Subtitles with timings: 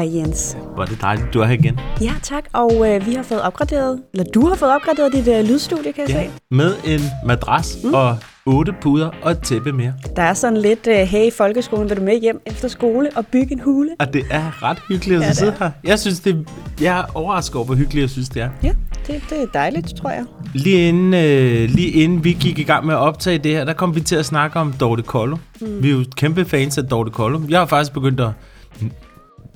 [0.00, 0.56] Hej Jens.
[0.74, 1.80] Hvor er det dejligt, du er her igen.
[2.00, 2.44] Ja, tak.
[2.52, 6.08] Og øh, vi har fået opgraderet, eller du har fået opgraderet dit øh, lydstudie, kan
[6.08, 6.24] jeg ja.
[6.24, 6.30] se.
[6.50, 7.94] Med en madras mm.
[7.94, 8.16] og
[8.46, 9.92] otte puder og et tæppe mere.
[10.16, 13.26] Der er sådan lidt, øh, hey i folkeskolen, vil du med hjem efter skole og
[13.26, 13.90] bygge en hule?
[13.98, 15.70] Og det er ret hyggeligt at ja, sidde her.
[15.84, 16.48] Jeg synes, det,
[16.80, 18.50] jeg er overrasket over, hvor hyggeligt jeg synes, det er.
[18.62, 18.74] Ja,
[19.06, 20.24] det, det er dejligt, tror jeg.
[20.54, 23.72] Lige inden, øh, lige inden vi gik i gang med at optage det her, der
[23.72, 25.36] kom vi til at snakke om Dorte Kollo.
[25.60, 25.82] Mm.
[25.82, 27.40] Vi er jo kæmpe fans af Dorte Kollo.
[27.48, 28.30] Jeg har faktisk begyndt at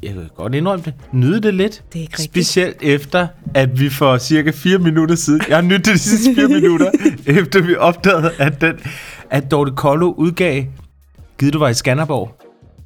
[0.05, 1.83] jeg kan godt indrømme det, nyde det lidt.
[1.93, 2.31] Det er ikke rigtigt.
[2.33, 6.35] Specielt efter, at vi for cirka 4 minutter siden, jeg har nydt det de sidste
[6.35, 6.91] 4 minutter,
[7.27, 8.75] efter vi opdagede, at, den,
[9.31, 10.65] at Dorte Kollo udgav
[11.39, 12.37] Givet du var i Skanderborg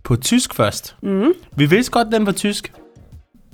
[0.04, 0.96] på tysk først.
[1.02, 1.32] Mm.
[1.56, 2.72] Vi vidste godt, at den var tysk.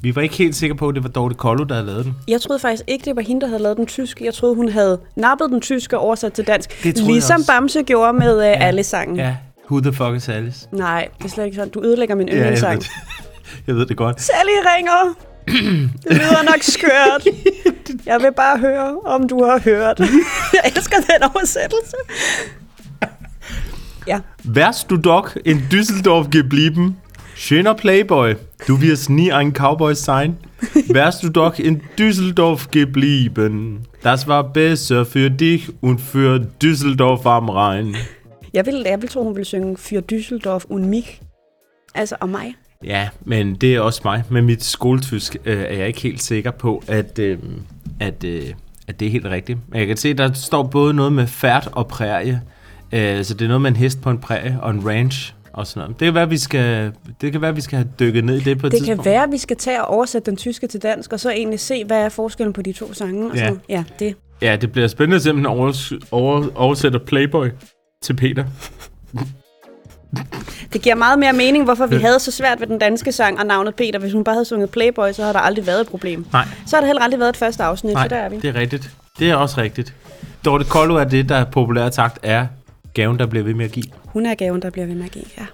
[0.01, 2.15] Vi var ikke helt sikre på, at det var Dorte Kollo, der havde lavet den.
[2.28, 4.24] Jeg troede faktisk ikke, det var hende, der havde lavet den tyske.
[4.24, 6.85] Jeg troede, hun havde nappet den tyske og oversat til dansk.
[6.85, 7.40] Ligesom.
[7.48, 8.52] Bamse gjorde med uh, ja.
[8.52, 9.16] alle sangen.
[9.16, 9.37] Ja,
[9.70, 10.68] Who the fuck is Alice?
[10.73, 11.70] Nej, det er slet ikke sådan.
[11.70, 12.80] Du ødelægger min Ja, yndlingssang.
[12.80, 12.88] det.
[13.66, 14.20] jeg ved det godt.
[14.20, 15.14] Sally ringer.
[16.02, 17.26] Det lyder nok skørt.
[18.06, 19.98] Jeg vil bare høre, om du har hørt.
[20.54, 21.96] Jeg elsker den oversættelse.
[24.06, 26.96] Ja, Wärst du doch in Düsseldorf geblieben?
[27.36, 28.34] Schöner Playboy.
[28.68, 30.36] Du wirst nie ein Cowboy sein.
[30.88, 33.86] Wärst du doch in Düsseldorf geblieben?
[34.02, 37.96] Das war besser für dich und für Düsseldorf am Rhein.
[38.52, 41.20] jeg vil, jeg vil tro, hun ville synge Für Düsseldorf und mich.
[41.95, 42.54] Altså om mig.
[42.85, 44.23] Ja, men det er også mig.
[44.29, 47.38] Med mit skoletysk øh, er jeg ikke helt sikker på, at, øh,
[48.01, 48.43] at, øh,
[48.88, 49.59] at det er helt rigtigt.
[49.68, 52.41] Men jeg kan se, der står både noget med færd og prærie.
[52.93, 55.66] Øh, så det er noget med en hest på en prærie og en ranch og
[55.66, 56.01] sådan noget.
[56.01, 58.59] Det kan være, vi skal, det kan være, vi skal have dykket ned i det
[58.59, 59.02] på et Det tidspunkt.
[59.02, 61.60] kan være, at vi skal tage og oversætte den tyske til dansk, og så egentlig
[61.60, 63.30] se, hvad er forskellen på de to sange.
[63.30, 63.48] Og Ja.
[63.48, 64.15] så, ja, det.
[64.43, 67.47] Ja, det bliver spændende at se, om den overs- over, oversætter Playboy
[68.03, 68.44] til Peter.
[70.72, 73.47] Det giver meget mere mening, hvorfor vi havde så svært ved den danske sang og
[73.47, 73.98] navnet Peter.
[73.98, 76.26] Hvis hun bare havde sunget Playboy, så havde der aldrig været et problem.
[76.32, 78.36] Nej, Så har der heller aldrig været et første afsnit, nej så der er vi.
[78.36, 78.91] det er rigtigt.
[79.19, 79.94] Det er også rigtigt.
[80.44, 82.47] Dorte Kollo er det, der er populært sagt er
[82.94, 83.84] gaven, der bliver ved med at give.
[84.04, 85.25] Hun er gaven, der bliver ved med at give.
[85.38, 85.47] Ja.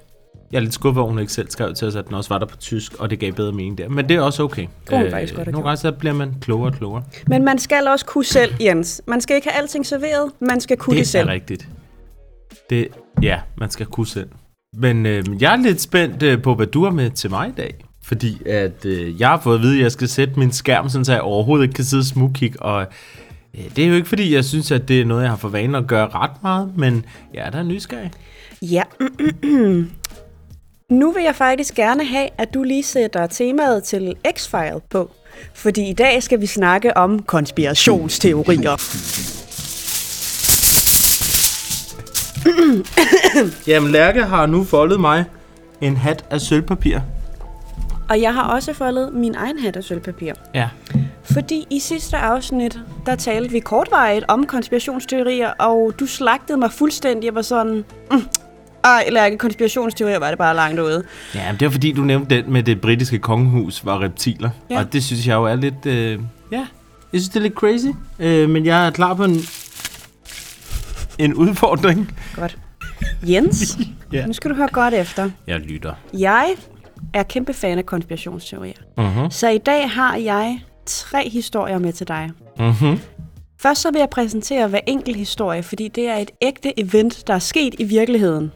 [0.53, 2.39] Jeg er lidt skuffet at hun ikke selv skrev til os, at den også var
[2.39, 3.89] der på tysk, og det gav bedre mening der.
[3.89, 4.67] Men det er også okay.
[4.87, 7.03] kunne hun faktisk godt have Nogle gange så bliver man klogere og klogere.
[7.27, 9.03] Men man skal også kunne selv, Jens.
[9.07, 11.29] Man skal ikke have alting serveret, man skal kunne det, det selv.
[11.29, 11.69] er rigtigt.
[12.71, 12.89] Det,
[13.23, 14.29] ja, man skal kunne selv.
[14.77, 17.53] Men øh, jeg er lidt spændt øh, på, hvad du har med til mig i
[17.57, 17.75] dag.
[18.03, 21.05] Fordi at øh, jeg har fået at vide, at jeg skal sætte min skærm, sådan,
[21.05, 22.63] så jeg overhovedet ikke kan sidde og smugkigge.
[22.63, 22.87] Og
[23.55, 25.49] øh, det er jo ikke, fordi jeg synes, at det er noget, jeg har for
[25.49, 26.73] vane at gøre ret meget.
[26.77, 27.05] Men
[27.35, 28.11] jeg er da nysgerrig.
[28.63, 28.83] Ja.
[31.01, 35.11] nu vil jeg faktisk gerne have, at du lige sætter temaet til X-File på.
[35.55, 38.77] Fordi i dag skal vi snakke om konspirationsteorier.
[43.67, 45.25] Jamen, Lærke har nu foldet mig
[45.81, 46.99] en hat af sølvpapir.
[48.09, 50.33] Og jeg har også foldet min egen hat af sølvpapir.
[50.55, 50.69] Ja.
[51.23, 57.27] Fordi i sidste afsnit, der talte vi kortvarigt om konspirationsteorier, og du slagtede mig fuldstændig.
[57.27, 58.23] Jeg var sådan, mm,
[58.85, 61.03] ej, Lærke, konspirationsteorier var det bare langt ude.
[61.35, 64.51] Ja, men det var fordi, du nævnte den med det britiske kongehus var reptiler.
[64.71, 64.75] Ja.
[64.75, 64.81] Ja.
[64.81, 65.87] Og det synes jeg jo er lidt...
[65.87, 66.19] Øh,
[66.53, 66.67] ja,
[67.13, 67.87] jeg synes, det er lidt crazy.
[68.19, 69.37] Øh, men jeg er klar på en,
[71.25, 72.13] en udfordring.
[72.37, 72.59] Godt.
[73.29, 73.79] Jens,
[74.13, 74.27] Ja.
[74.27, 75.31] nu skal du høre godt efter.
[75.47, 75.95] Jeg lytter.
[76.19, 76.55] Jeg
[77.15, 78.75] er kæmpe fan af konspirationsteorier.
[78.99, 79.31] Mhm.
[79.31, 82.31] Så i dag har jeg tre historier med til dig.
[82.59, 82.99] Mhm.
[83.61, 87.35] Først så vil jeg præsentere hver enkelt historie, fordi det er et ægte event, der
[87.35, 88.53] er sket i virkeligheden.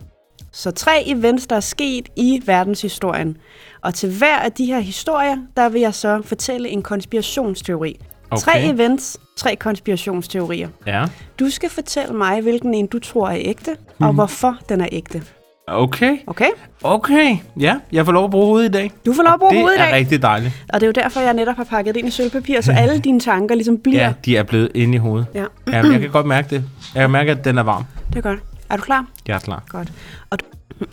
[0.52, 3.36] Så tre events, der er sket i verdenshistorien.
[3.82, 8.00] Og til hver af de her historier, der vil jeg så fortælle en konspirationsteori.
[8.30, 8.42] Okay.
[8.42, 10.68] Tre events, tre konspirationsteorier.
[10.86, 11.04] Ja.
[11.38, 14.14] Du skal fortælle mig, hvilken en du tror er ægte, og Mhm.
[14.14, 15.22] hvorfor den er ægte.
[15.66, 16.16] Okay.
[16.26, 16.48] Okay?
[16.82, 17.36] Okay.
[17.60, 18.92] Ja, jeg får lov at bruge hovedet i dag.
[19.06, 19.94] Du får lov at bruge det hovedet i er dag.
[19.94, 20.64] rigtig dejligt.
[20.72, 22.98] Og det er jo derfor, jeg netop har pakket det ind i sølvpapir, så alle
[23.04, 24.00] dine tanker ligesom bliver...
[24.04, 25.26] Ja, de er blevet inde i hovedet.
[25.34, 25.44] ja.
[25.66, 26.64] Ja, jeg kan godt mærke det.
[26.94, 27.84] Jeg kan mærke, at den er varm.
[28.08, 28.38] Det er godt.
[28.70, 29.06] Er du klar?
[29.28, 29.62] Jeg er klar.
[29.68, 29.92] Godt.
[30.30, 30.38] Og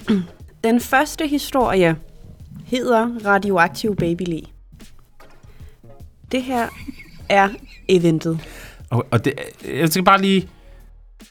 [0.63, 1.95] den første historie
[2.65, 4.41] hedder Radioaktiv Baby Lee.
[6.31, 6.67] Det her
[7.31, 7.49] er
[7.87, 8.39] eventet.
[8.89, 9.33] Og, og det,
[9.79, 10.47] jeg skal bare lige...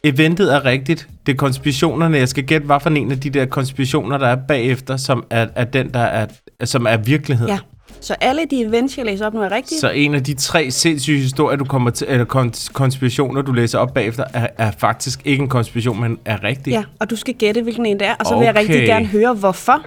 [0.05, 1.09] Eventet er rigtigt.
[1.27, 2.19] Det er konspirationerne.
[2.19, 5.47] Jeg skal gætte, hvad for en af de der konspirationer, der er bagefter, som er,
[5.55, 6.27] er den, der er,
[6.65, 7.49] som er virkelighed.
[7.49, 7.59] Ja.
[8.01, 9.79] Så alle de events, jeg læser op nu, er rigtige.
[9.81, 13.79] Så en af de tre sindssyge historier, du kommer til, eller kons- konspirationer, du læser
[13.79, 16.71] op bagefter, er, er faktisk ikke en konspiration, men er rigtig.
[16.71, 18.15] Ja, og du skal gætte, hvilken en det er.
[18.15, 18.61] Og så vil jeg Okay.
[18.61, 19.87] rigtig gerne høre, hvorfor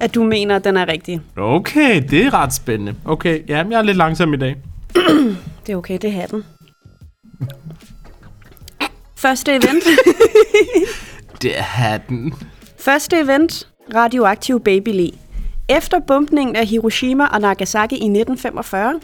[0.00, 1.20] at du mener, at den er rigtig.
[1.36, 2.94] Okay, det er ret spændende.
[3.04, 4.56] Okay, ja, jeg er lidt langsom i dag.
[5.66, 6.44] Det er okay, det er den.
[9.16, 9.84] Første event.
[11.42, 12.34] Det er hatten.
[12.78, 15.12] Første event, radioaktiv baby Lee.
[15.68, 19.00] Efter bombningen af Hiroshima og Nagasaki i 1945,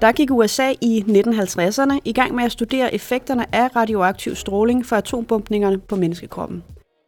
[0.00, 4.96] der gik USA i 1950'erne i gang med at studere effekterne af radioaktiv stråling fra
[4.96, 6.62] atombombningerne på menneskekroppen.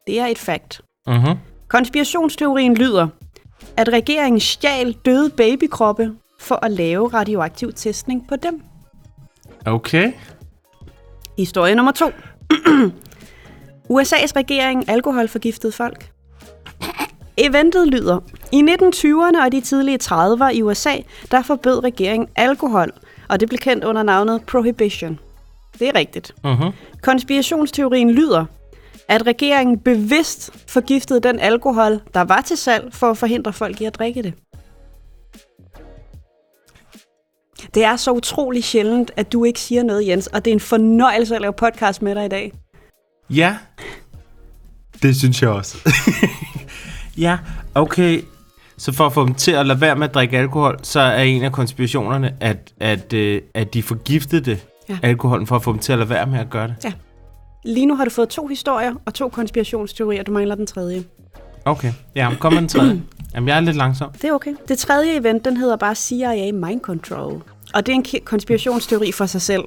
[0.06, 0.81] Det er et fakt.
[1.06, 1.37] Mhm.
[1.69, 3.09] Konspirationsteorien lyder,
[3.76, 8.63] at regeringen stjal døde babykroppe for at lave radioaktiv testning på dem.
[9.67, 10.13] Okay.
[11.39, 12.07] Historie nummer to.
[13.91, 16.11] USA's regering alkoholforgiftede folk.
[17.37, 18.21] Eventet lyder,
[18.53, 20.97] i 1920'erne og de tidlige 30'ere i USA,
[21.31, 22.93] der forbød regeringen alkohol,
[23.29, 25.19] og det blev kendt under navnet Prohibition.
[25.79, 26.35] Det er rigtigt.
[26.45, 26.73] Mhm.
[27.03, 28.45] Konspirationsteorien lyder,
[29.09, 33.85] at regeringen bevidst forgiftede den alkohol, der var til salg, for at forhindre folk i
[33.85, 34.35] at drikke det.
[37.75, 40.61] Det er så utrolig sjældent, at du ikke siger noget, Jens, og det er en
[40.61, 42.53] fornøjelse at lave podcast med dig i dag.
[43.31, 43.57] Ja.
[45.03, 45.77] Det synes jeg også.
[47.19, 47.39] ja,
[47.75, 48.23] okay.
[48.79, 51.23] Så for at få dem til at lade være med at drikke alkohol, så er
[51.23, 54.59] en af konspirationerne, at, at, øh, at de forgiftede
[54.89, 54.95] Ja.
[55.03, 55.09] ja.
[55.09, 56.75] alkoholen for at få dem til at lade være med at gøre det.
[56.85, 56.93] Ja.
[57.65, 60.23] Lige nu har du fået to historier og to konspirationsteorier.
[60.23, 61.05] Du mangler den tredje.
[61.65, 61.93] Okay.
[62.17, 63.03] Ja, kom med den tredje.
[63.35, 64.11] Jamen, jeg er lidt langsom.
[64.12, 64.55] Det er okay.
[64.69, 67.43] Det tredje event, den hedder bare CIA Mind Control.
[67.75, 69.63] Og det er en konspirationsteori for sig selv.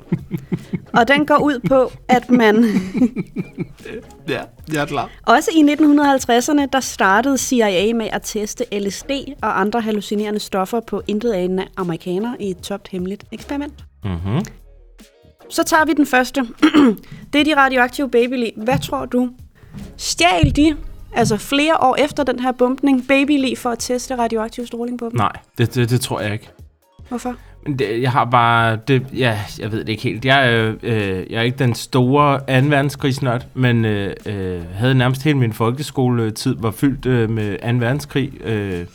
[0.94, 2.66] og den går ud på, at man
[4.30, 4.42] Ja,
[4.74, 5.10] jeg er klar.
[5.28, 9.12] også i 1950'erne, der startede CIA med at teste LSD
[9.42, 13.86] og andre hallucinerende stoffer på intetanende amerikanere i et topt hemmeligt eksperiment.
[14.04, 14.46] Mm-hmm.
[15.50, 16.42] Så tager vi den første.
[17.34, 18.54] det er de radioaktive babylig.
[18.58, 19.30] Hvad tror du?
[19.98, 20.78] Stjal de,
[21.16, 25.16] altså flere år efter den her bumpning, babylig for at teste radioaktiv stråling på dem?
[25.18, 26.50] Nej, det, det, det tror jeg ikke.
[27.10, 27.36] Hvorfor?
[27.66, 28.76] Men Det, jeg har bare...
[28.88, 30.26] Det, ja, jeg ved det ikke helt.
[30.26, 32.68] Jeg, er, øh, jeg er ikke den store 2.
[32.68, 37.78] verdenskrigsnørd, men øh, øh, havde nærmest hele min folkeskoletid var fyldt øh, med 2.
[37.86, 38.32] verdenskrig.
[38.44, 38.86] Øh.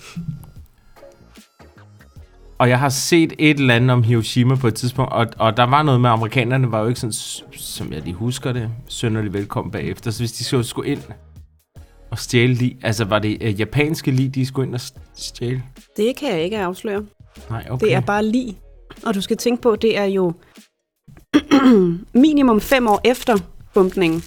[2.58, 5.62] Og jeg har set et eller andet om Hiroshima på et tidspunkt, og, og der
[5.62, 7.12] var noget med, amerikanerne var jo ikke sådan,
[7.52, 10.10] som jeg lige husker det, sønderlig velkommen bagefter.
[10.10, 11.00] Så hvis de så skulle ind
[12.10, 14.80] og stjæle lige, altså var det øh, japanske lige, de skulle ind og
[15.14, 15.62] stjæle?
[15.96, 17.04] Det kan jeg ikke afsløre.
[17.50, 17.86] Nej, okay.
[17.86, 18.58] Det er bare lige.
[19.06, 20.32] Og du skal tænke på, det er jo
[22.14, 23.36] minimum fem år efter
[23.74, 24.22] bumpningen.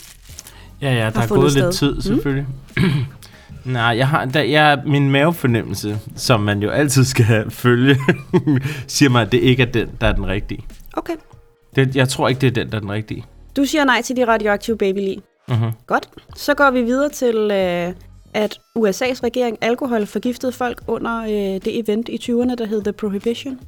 [0.81, 1.93] Ja, ja, der er gået lidt sted.
[1.93, 2.47] tid, selvfølgelig.
[3.65, 7.97] Nej, jeg har, der, jeg, min mavefornemmelse, som man jo altid skal følge,
[8.87, 10.65] siger mig, at det ikke er den, der er den rigtige.
[10.93, 11.13] Okay.
[11.75, 13.25] Det, jeg tror ikke, det er den, der er den rigtige.
[13.55, 15.21] Du siger nej til de radioaktive babylig.
[15.47, 15.71] Mm-hmm.
[15.87, 16.09] Godt.
[16.35, 17.93] Så går vi videre til, øh,
[18.33, 22.93] at USA's regering alkohol forgiftede folk under øh, det event i 20'erne, der hed The
[22.93, 23.59] Prohibition.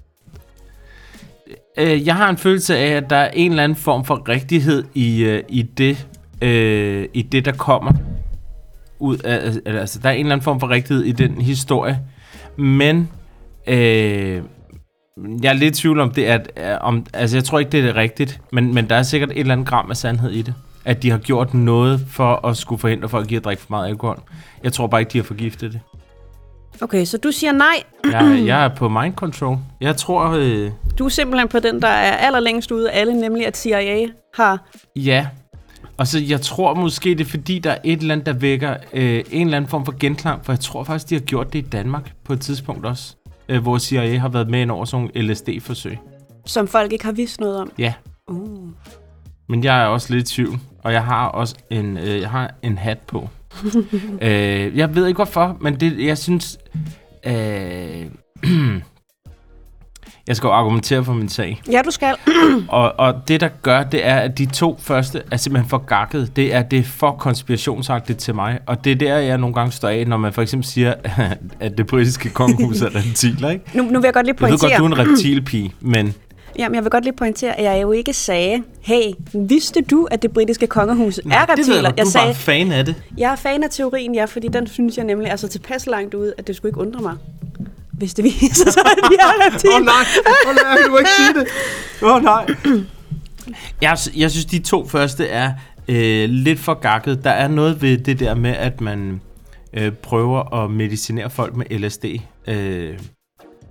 [1.78, 4.84] Øh, jeg har en følelse af, at der er en eller anden form for rigtighed
[4.94, 6.08] i, øh, i, det,
[6.42, 7.92] øh, i det, der kommer
[9.00, 9.48] ud af...
[9.66, 12.00] Øh, altså, der er en eller anden form for rigtighed i den historie.
[12.58, 13.10] Men
[13.68, 14.42] øh,
[15.44, 16.52] jeg er lidt i tvivl om det, at...
[16.58, 19.40] Øh, om, altså, jeg tror ikke, det er rigtigt, men, men der er sikkert et
[19.40, 20.54] eller andet gram af sandhed i det.
[20.86, 23.88] At de har gjort noget for at skulle forhindre folk i at drikke for meget
[23.88, 24.22] alkohol.
[24.64, 25.80] Jeg tror bare ikke, de har forgiftet det.
[26.82, 27.84] Okay, så du siger nej.
[28.12, 29.58] Jeg, jeg er på mind control.
[29.82, 30.30] Jeg tror...
[30.30, 34.08] Øh, Du er simpelthen på den, der er allerlængst ude af alle, nemlig at CIA
[34.36, 34.70] har...
[34.96, 35.28] Ja.
[35.98, 38.76] Og så jeg tror måske, det er fordi, der er et eller andet, der vækker
[38.94, 41.60] øh, en eller anden form for genklang, for jeg tror faktisk, de har gjort det
[41.60, 43.16] i Danmark på et tidspunkt også,
[43.50, 45.98] øh, hvor CIA har været med ind over sådan nogle LSD-forsøg.
[46.46, 47.72] som folk ikke har vidst noget om.
[47.78, 47.94] Ja,
[48.28, 48.70] Uh.
[49.50, 52.54] Men jeg er også lidt i tvivl, og jeg har også en, øh, jeg har
[52.62, 53.30] en hat på.
[54.22, 56.58] øh, jeg ved ikke hvorfor, men det, jeg synes...
[57.26, 58.06] Øh,
[60.28, 61.62] jeg skal jo argumentere for min sag.
[61.72, 62.16] Ja, du skal.
[62.68, 66.36] Og, og det, der gør, det er, at de to første er simpelthen for gakket.
[66.36, 68.60] Det er, det er for konspirationsagtigt til mig.
[68.66, 70.94] Og det er der, jeg nogle gange står af, når man for eksempel siger,
[71.60, 73.66] at det britiske kongehus er reptiler, ikke?
[73.74, 74.80] Nu, nu vil jeg godt lige Jeg ved pointere...
[74.80, 76.14] godt, du er en reptilpige, men
[76.60, 79.02] Jamen, jeg vil godt lige pointere, at jeg jo ikke sagde, hey,
[79.34, 81.76] vidste du, at det britiske kongehus Nej, er det ved reptiler?
[81.76, 81.98] jeg, godt.
[81.98, 82.96] jeg er sagde, bare fan af det.
[83.18, 86.14] jeg er fan af teorien, ja, fordi den synes jeg nemlig er så tilpas langt
[86.14, 87.14] ude, at det skulle ikke undre mig,
[87.92, 89.74] hvis det viser sig, at vi er reptiler.
[89.74, 89.94] Åh oh, nej,
[90.46, 91.48] åh oh, nej, du må ikke sige det.
[92.02, 92.46] Åh oh, nej.
[93.82, 95.52] Jeg, jeg synes, de to første er
[95.88, 97.24] øh, lidt for gakket.
[97.24, 99.22] Der er noget ved det der med, at man
[99.74, 102.06] øh, prøver at medicinere folk med LSD.
[102.48, 102.94] Øh,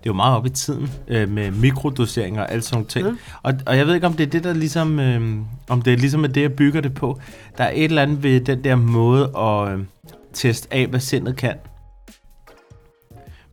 [0.03, 3.07] det er jo meget op i tiden øh, med mikrodoseringer og alt sådan nogle ting.
[3.07, 3.13] Ja.
[3.43, 5.97] Og, og jeg ved ikke, om det er det, der ligesom, øh, om det er
[5.97, 7.21] ligesom er det, jeg bygger det på.
[7.59, 9.85] Der er et eller andet ved den der måde at øh,
[10.33, 11.55] teste af, hvad sindet kan.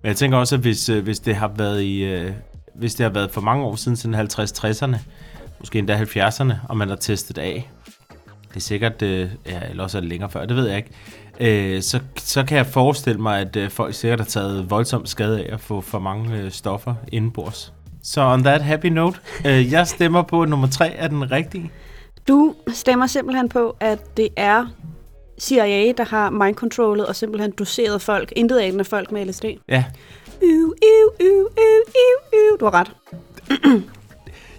[0.02, 2.32] Men jeg tænker også, at hvis, øh, hvis det har været i, øh,
[2.76, 4.98] hvis det har været for mange år siden, siden 50-60'erne,
[5.60, 7.70] måske endda 70'erne, og man har testet af,
[8.50, 10.92] det er sikkert, øh, ja, eller også er det længere før, det ved jeg ikke,
[11.40, 15.44] øh, så, så kan jeg forestille mig, at øh, folk sikkert har taget voldsom skade
[15.44, 17.74] af at få for mange øh, stoffer indenbords.
[18.04, 21.72] Så on that happy note, øh, jeg stemmer på, at nummer tre er den rigtige.
[22.28, 24.66] Du stemmer simpelthen på, at det er
[25.40, 29.46] CIA, der har mindcontrollet og simpelthen doseret folk, intet af folk med LSD.
[29.70, 29.84] Ja,
[30.42, 32.60] Uh, uh, uh, uh, uh, uh.
[32.60, 32.92] Du har ret.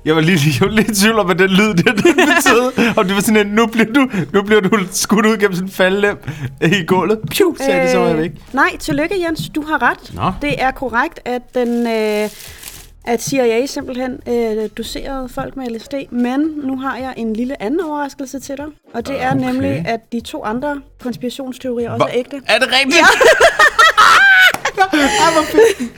[0.04, 2.94] jeg var lige, jeg var lidt i tvivl om, hvad den lyd det, det betød.
[2.96, 5.68] Og det var sådan en, nu bliver du, nu bliver du skudt ud gennem sådan
[5.68, 6.18] en faldlem
[6.62, 7.18] i gulvet.
[7.30, 8.30] Piu, sagde det, så var jeg væk.
[8.52, 10.14] Nej, tillykke Jens, du har ret.
[10.14, 10.32] Nå.
[10.42, 11.86] Det er korrekt, at den...
[11.86, 12.28] Øh,
[13.04, 17.80] at CIA simpelthen øh, doserede folk med LSD, men nu har jeg en lille anden
[17.80, 18.64] overraskelse til dig,
[18.94, 19.40] og det er Okay.
[19.46, 22.40] nemlig, at de to andre konspirationsteorier også er ægte.
[22.46, 22.96] Er det rigtigt?
[22.96, 23.04] Ja.
[25.24, 25.92] Ej, hvor fedt.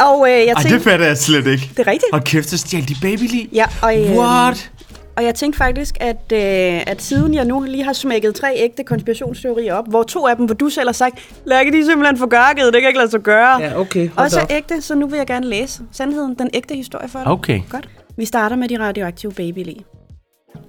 [0.00, 1.70] Og øh, jeg Ej, tænkte, det fatter jeg slet ikke.
[1.70, 2.12] det er rigtigt.
[2.12, 3.48] Og kæft, så stjal de baby lige.
[3.52, 4.70] Ja, og, øh, What?
[5.16, 8.84] Og jeg tænkte faktisk, at, øh, at siden jeg nu lige har smækket tre ægte
[8.84, 11.14] konspirationsteorier op, hvor to af dem, hvor du selv har sagt,
[11.46, 13.62] Lærke, de er simpelthen for gørket, det kan ikke lade sig gøre.
[13.62, 14.10] Ja, okay.
[14.16, 17.28] Også er ægte, så nu vil jeg gerne læse sandheden, den ægte historie for dig.
[17.28, 17.60] Okay.
[17.70, 17.88] Godt.
[18.16, 19.84] Vi starter med de radioaktive babylig.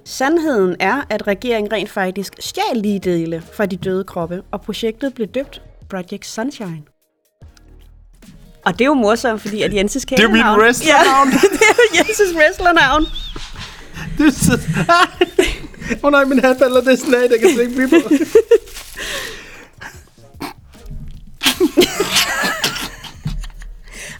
[0.04, 5.14] Sandheden er, at regeringen rent faktisk stjal lige dele fra de døde kroppe, og projektet
[5.14, 6.82] blev døbt Project Sunshine.
[8.64, 10.60] Og det er jo morsomt, fordi at Jenses er jo mit kælenavn...
[10.60, 11.28] wrestlernavn.
[11.30, 13.06] Ja, det er Jenses wrestlernavn.
[14.18, 14.58] Det er så...
[15.92, 18.08] Åh oh, nej, min hat falder det af, der kan slet ikke blive på.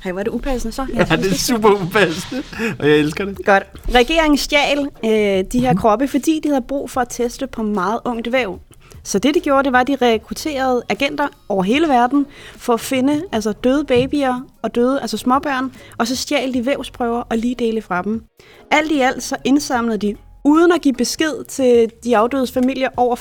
[0.04, 0.87] Det upassende så?
[0.94, 2.42] Ja, det er super upassende,
[2.78, 3.44] og jeg elsker det.
[3.44, 3.62] Godt.
[3.94, 8.00] Regeringen stjal øh, de her kroppe, fordi de havde brug for at teste på meget
[8.04, 8.61] ungt væv.
[9.04, 12.80] Så det, de gjorde, det var, at de rekrutterede agenter over hele verden for at
[12.80, 17.54] finde altså, døde babyer og døde altså småbørn, og så stjal de vævsprøver og lige
[17.54, 18.25] dele fra dem.
[18.71, 23.16] Alt i alt så indsamlede de, uden at give besked til de afdødes familier, over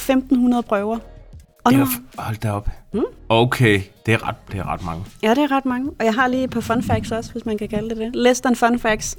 [0.55, 0.97] 1.500 prøver.
[1.63, 2.69] Og Det nu, er, f- hold da op.
[3.29, 5.03] Okay, det er, ret, det er ret mange.
[5.23, 5.89] Ja, det er ret mange.
[5.99, 8.15] Og jeg har lige et par fun facts også, hvis man kan kalde det det.
[8.15, 9.17] Less than fun facts.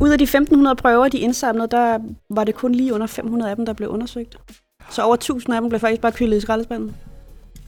[0.00, 1.98] Ud af de 1.500 prøver, de indsamlede, der
[2.30, 4.36] var det kun lige under 500 af dem, der blev undersøgt.
[4.90, 5.16] Så over
[5.48, 6.94] 1.000 af dem blev faktisk bare kyldet i skraldespanden.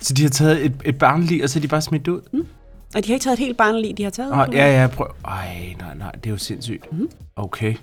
[0.01, 2.21] Så de har taget et, et barnlig, og så er de bare smidt ud?
[2.33, 2.47] Mm.
[2.95, 4.33] Og de har ikke taget et helt barnlig, de har taget.
[4.33, 5.07] Oh, ja, ja, prøv.
[5.25, 6.93] Ej, nej, nej, det er jo sindssygt.
[6.93, 7.09] Mm.
[7.37, 7.75] Okay.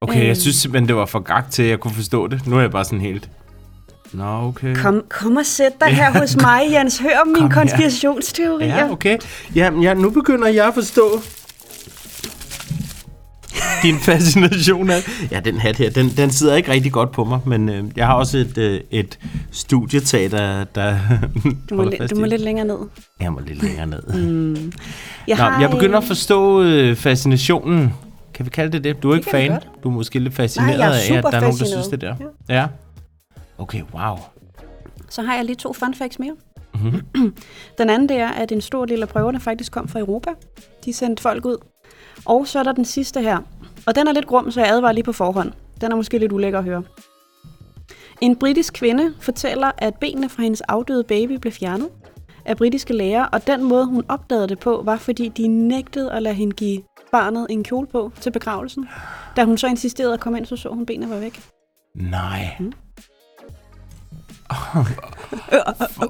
[0.00, 0.26] Okay, Øhm.
[0.26, 2.46] jeg synes simpelthen, det var for gagt til, at jeg kunne forstå det.
[2.46, 3.30] Nu er jeg bare sådan helt...
[4.12, 4.74] Nå, okay.
[4.74, 6.98] Kom, kom og sæt dig her hos mig, Jens.
[6.98, 8.76] Hør om mine konspirationsteorier.
[8.76, 9.18] Ja, okay.
[9.54, 11.20] Ja, ja, nu begynder jeg at forstå
[13.82, 14.96] din fascination af...
[15.30, 18.06] Ja, den hat her, den, den sidder ikke rigtig godt på mig, men øh, jeg
[18.06, 19.18] har også et, øh, et
[19.50, 20.96] studietag, der, der
[21.70, 22.28] Du må, li- du må det.
[22.30, 22.78] lidt længere ned.
[23.20, 24.02] Jeg må lidt længere ned.
[25.28, 27.94] Jeg, Nå, jeg begynder at forstå øh, fascinationen.
[28.34, 29.02] Kan vi kalde det det?
[29.02, 29.60] Du er ikke kan vi fan.
[29.82, 32.14] Du er måske lidt fascineret Nej, af, at der er nogen, der synes det der.
[32.48, 32.54] Ja.
[32.60, 32.66] ja.
[33.58, 34.16] Okay, wow.
[35.10, 36.32] Så har jeg lige to fun facts mere.
[36.74, 37.02] Mhm.
[37.78, 40.30] Den anden det er, at en stor del af prøverne faktisk kom fra Europa.
[40.84, 41.56] De sendte folk ud.
[42.26, 43.38] Og så er der den sidste her.
[43.86, 45.52] Og den er lidt grum, så jeg advarer lige på forhånd.
[45.80, 46.82] Den er måske lidt ulækker at høre.
[48.20, 51.88] En britisk kvinde fortæller, at benene fra hendes afdøde baby blev fjernet
[52.44, 56.22] af britiske læger, og den måde, hun opdagede det på, var fordi de nægtede at
[56.22, 58.88] lade hende give barnet en kjole på til begravelsen.
[59.36, 61.40] Da hun så insisterede at komme ind, så så hun, at benene var væk.
[61.94, 62.56] Nej.
[64.50, 64.76] Åh,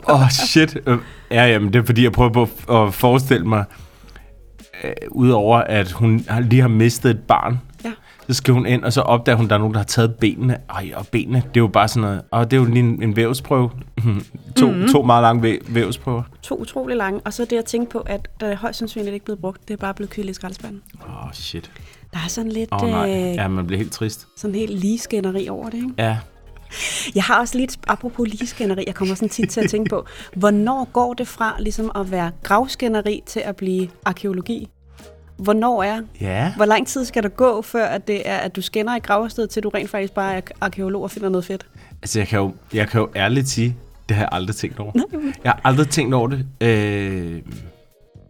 [0.15, 0.79] oh, shit.
[0.87, 0.99] Øh,
[1.31, 2.43] Ja, jamen, det er fordi, jeg prøver på
[2.83, 3.65] at forestille mig,
[4.85, 7.93] øh, udover at hun lige har mistet et barn, Ja.
[8.29, 10.15] så skal hun ind, og så opdager hun, at der er nogen, der har taget
[10.15, 10.57] benene.
[10.71, 13.03] Ej, og benene, det er jo bare sådan noget, og det er jo lige en,
[13.03, 13.71] en vævsprøve.
[14.57, 14.89] to, mm-hmm.
[14.89, 16.23] to meget lange væ- vævsprøver.
[16.43, 19.25] To utrolig lange, og så det at tænke på, at der er højst sandsynligt ikke
[19.25, 19.69] blevet brugt.
[19.69, 20.83] Det er bare blevet kyldet i skraldespanden.
[21.09, 21.71] Åh, oh, shit.
[22.13, 23.11] Der er sådan lidt Åh, oh, nej.
[23.11, 24.29] øh, Ja, man bliver helt trist.
[24.37, 25.89] sådan helt ligeskænderi over det, ikke?
[25.99, 26.17] Ja.
[27.15, 30.89] Jeg har også lidt, apropos ligeskænderi, jeg kommer sådan tit til at tænke på, hvornår
[30.93, 34.69] går det fra ligesom at være gravskænderi til at blive arkeologi?
[35.37, 36.01] Hvornår er?
[36.21, 36.53] Ja.
[36.57, 39.51] Hvor lang tid skal der gå, før at det er, at du skænder i gravstedet,
[39.51, 41.67] til du rent faktisk bare er arkeolog og finder noget fedt?
[42.03, 43.77] Altså, jeg kan jo, jeg kan jo ærligt sige,
[44.09, 44.93] det har jeg aldrig tænkt over.
[45.45, 46.47] Jeg har aldrig tænkt over det.
[46.61, 47.43] Øh,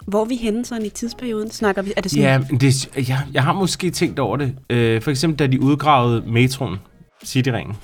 [0.07, 1.51] Hvor er vi henne sådan i tidsperioden?
[1.51, 4.55] Snakker vi, er det sådan, ja, det, jeg, jeg har måske tænkt over det.
[4.71, 6.77] Øh, for eksempel, da de udgravede metroen,
[7.25, 7.77] Cityringen.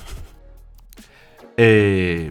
[1.59, 2.31] Øh,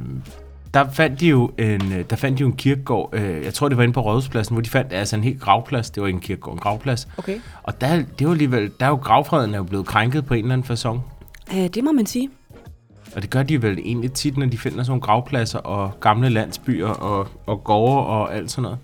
[0.74, 3.70] der fandt de jo en, øh, der fandt de jo en kirkegård, øh, jeg tror
[3.70, 5.90] det var inde på Rådhuspladsen, hvor de fandt altså en helt gravplads.
[5.90, 7.08] Det var ikke en kirkegård, en gravplads.
[7.18, 10.34] Okay, Og der, det var alligevel, der er jo gravfreden er jo blevet krænket på
[10.34, 11.00] en eller anden façon.
[11.58, 12.30] øh, det må man sige.
[13.16, 16.30] Og det gør de vel egentlig tit, når de finder sådan nogle gravpladser og gamle
[16.30, 18.78] landsbyer og, og gårde og alt sådan noget.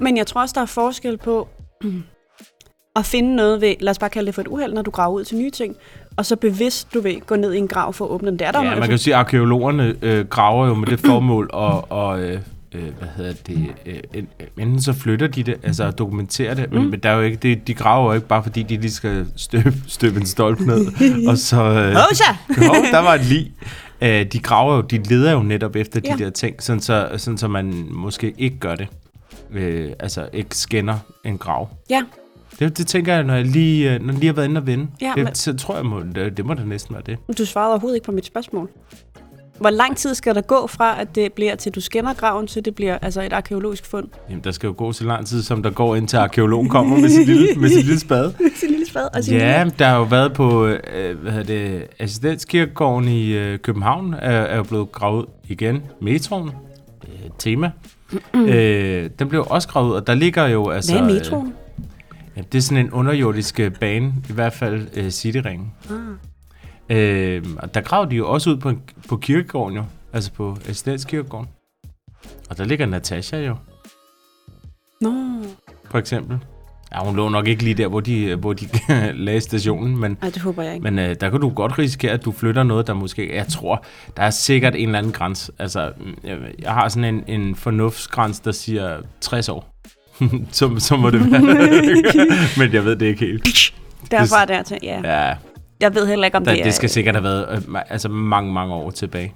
[0.00, 1.48] Men jeg tror også, der er forskel på,
[2.96, 5.14] at finde noget ved, lad os bare kalde det for et uheld, når du graver
[5.14, 5.76] ud til nye ting,
[6.18, 8.38] og så bevidst, du ved, gå ned i en grav for at åbne den.
[8.38, 11.00] Det er der Ja, man kan jo sige, at arkeologerne øh, graver jo med det
[11.00, 12.38] formål, og, og øh,
[12.74, 16.78] øh, hvad hedder det, øh, en- enten så flytter de det, altså dokumenterer det, mm.
[16.78, 18.90] men, men der er jo ikke, det, de graver jo ikke bare fordi, de lige
[18.90, 20.86] skal støbe, støbe en stolp ned,
[21.30, 21.56] og så...
[21.62, 21.92] Øh!
[22.66, 23.52] Hov, der var et lig.
[24.02, 26.24] Øh, de graver jo, de leder jo netop efter de Ja.
[26.24, 28.88] der ting, sådan så, sådan så man måske ikke gør det.
[29.52, 31.68] Øh, altså ikke scanner en grav.
[31.90, 32.02] Ja,
[32.58, 34.66] Det, det tænker jeg, når jeg lige, øh, når jeg lige har været inde og
[34.66, 34.86] vende.
[35.00, 37.38] Ja, det, men- Så tror jeg, må, det, det må da næsten være det.
[37.38, 38.70] du svarede overhovedet ikke på mit spørgsmål.
[39.60, 42.64] Hvor lang tid skal der gå fra, at det bliver til, du scanner graven, til
[42.64, 44.08] det bliver altså et arkeologisk fund?
[44.30, 47.08] Jamen, der skal jo gå så lang tid, som der går indtil arkeologen kommer med
[47.08, 48.34] sin lille, med sin lille spade.
[48.60, 49.74] Sin lille spade og sin Ja, lille...
[49.78, 54.56] der har jo været på, øh, hvad hedder det, Assistenskirkegården i øh, København, er, er
[54.56, 55.82] jo blevet gravet igen.
[56.00, 56.50] Metroen,
[57.08, 57.70] øh, tema.
[58.34, 60.92] øh, den blev også gravet ud, og der ligger jo altså...
[60.92, 61.52] Hvad er øh, metroen?
[62.38, 65.72] Ja, det er sådan en underjordisk øh, bane, i hvert fald øh, Cityringen.
[66.90, 66.96] Ah.
[66.96, 70.56] Øh, og der gravede de jo også ud på, en- på kirkegården jo, altså på
[70.60, 71.48] Assistenskirkegården.
[72.50, 73.56] Og der ligger Natasha jo,
[75.00, 75.12] Nå,
[75.90, 76.38] for eksempel.
[76.94, 78.68] Ja, hun lå nok ikke lige der, hvor de, hvor de
[79.24, 80.84] lagde stationen, men, Ej, det håber jeg ikke.
[80.90, 83.34] men øh, der kan du godt risikere, at du flytter noget, der måske...
[83.36, 83.84] Jeg tror,
[84.16, 85.52] der er sikkert en eller anden grænse.
[85.58, 89.74] Altså, mm, jeg, jeg har sådan en, en fornuftsgrænse, der siger 60 år.
[90.52, 91.40] så, så må det være.
[92.58, 93.74] men jeg ved det ikke helt.
[94.10, 95.00] Derfra og dertil, ja.
[95.04, 95.34] Ja,
[95.80, 96.64] Jeg ved heller ikke, om Der, det er...
[96.64, 99.34] det skal sikkert have været øh, altså mange, mange år tilbage.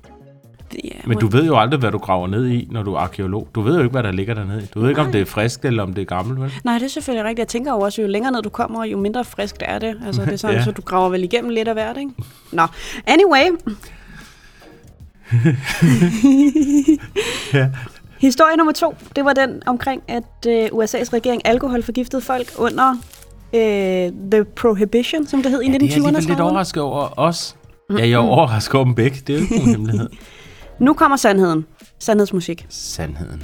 [0.85, 3.49] Ja, Men du ved jo aldrig, hvad du graver ned i, når du er arkeolog.
[3.55, 4.67] Du ved jo ikke, hvad der ligger dernede i.
[4.75, 5.13] Du ved ikke, om Nej.
[5.13, 6.53] det er frisk, eller om det er gammelt, vel?
[6.65, 7.39] Nej, det er selvfølgelig rigtigt.
[7.39, 9.97] Jeg tænker jo også, jo længere ned du kommer, jo mindre friskt er det.
[10.07, 10.65] Altså, det er sådan, ja.
[10.65, 12.11] så du graver vel igennem lidt af hvert, ikke?
[12.53, 12.67] Nå,
[13.07, 13.51] anyway.
[17.53, 17.69] Ja.
[18.23, 22.91] Historie nummer to, det var den omkring, at øh, USA's regering alkohol forgiftede folk under
[23.55, 26.29] øh, The Prohibition, som det hed i Ja, det er jeg 1920'erne.
[26.29, 27.57] lidt overrasket over os.
[27.91, 29.23] Ja, jeg er overrasket over dem begge.
[29.27, 30.09] Det er jo ikke nogen hemmelighed.
[30.79, 31.67] Nu kommer sandheden.
[32.03, 32.67] Sandhedsmusik.
[32.69, 33.43] Sandheden.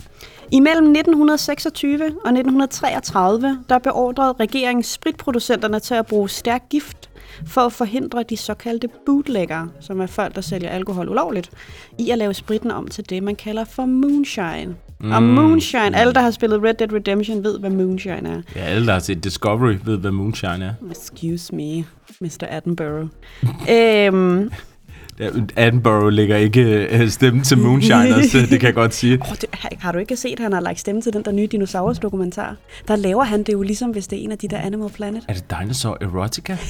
[0.53, 7.11] Imellem 1926 og 1933, der beordrede regeringen spritproducenterne til at bruge stærk gift
[7.47, 11.51] for at forhindre de såkaldte bootleggere, som er folk, der sælger alkohol ulovligt,
[11.99, 14.75] i at lave spritten om til det, man kalder for moonshine.
[15.01, 15.13] Mm.
[15.13, 18.43] Og moonshine, alle der har spillet Red Dead Redemption ved, hvad moonshine er.
[18.57, 20.91] Ja, alle, der har set Discovery, ved, hvad moonshine er.
[20.91, 21.85] Excuse me,
[22.21, 22.45] Mr.
[22.49, 23.09] Attenborough.
[23.71, 24.51] øhm,
[25.57, 29.19] Attenborough lægger ikke øh, stemmen til Moonshiners, det kan jeg godt sige.
[29.21, 31.33] oh, det, har- har du ikke set, at han har lagt stemme til den der
[31.33, 32.57] nye dinosaurus-dokumentar?
[32.89, 35.25] Der laver han det jo ligesom, hvis det er en af de der Animal Planet.
[35.29, 36.57] Er det Dinosaur Erotica?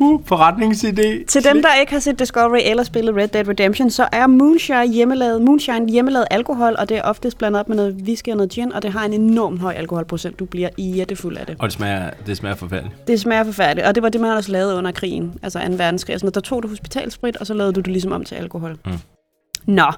[0.00, 1.24] uh, forretningsidé.
[1.24, 4.92] Til dem, der ikke har set Discovery eller spillet Red Dead Redemption, så er moonshine
[4.92, 8.50] hjemmelavet, moonshine hjemmelavet alkohol, og det er oftest blandet op med noget whisky og noget
[8.50, 10.38] gin, og det har en enorm høj alkoholprocent.
[10.38, 11.56] Du bliver jættefuld af det.
[11.58, 13.08] Og det smager, det smager forfærdeligt.
[13.08, 15.74] Det smager forfærdeligt, og det var det, man også lavede under krigen, altså 2.
[15.74, 16.14] verdenskrig.
[16.14, 18.78] Altså, der tog du hospitalsprit, og så lavede du det ligesom om til alkohol.
[18.86, 18.92] Mm.
[19.66, 19.92] Nå.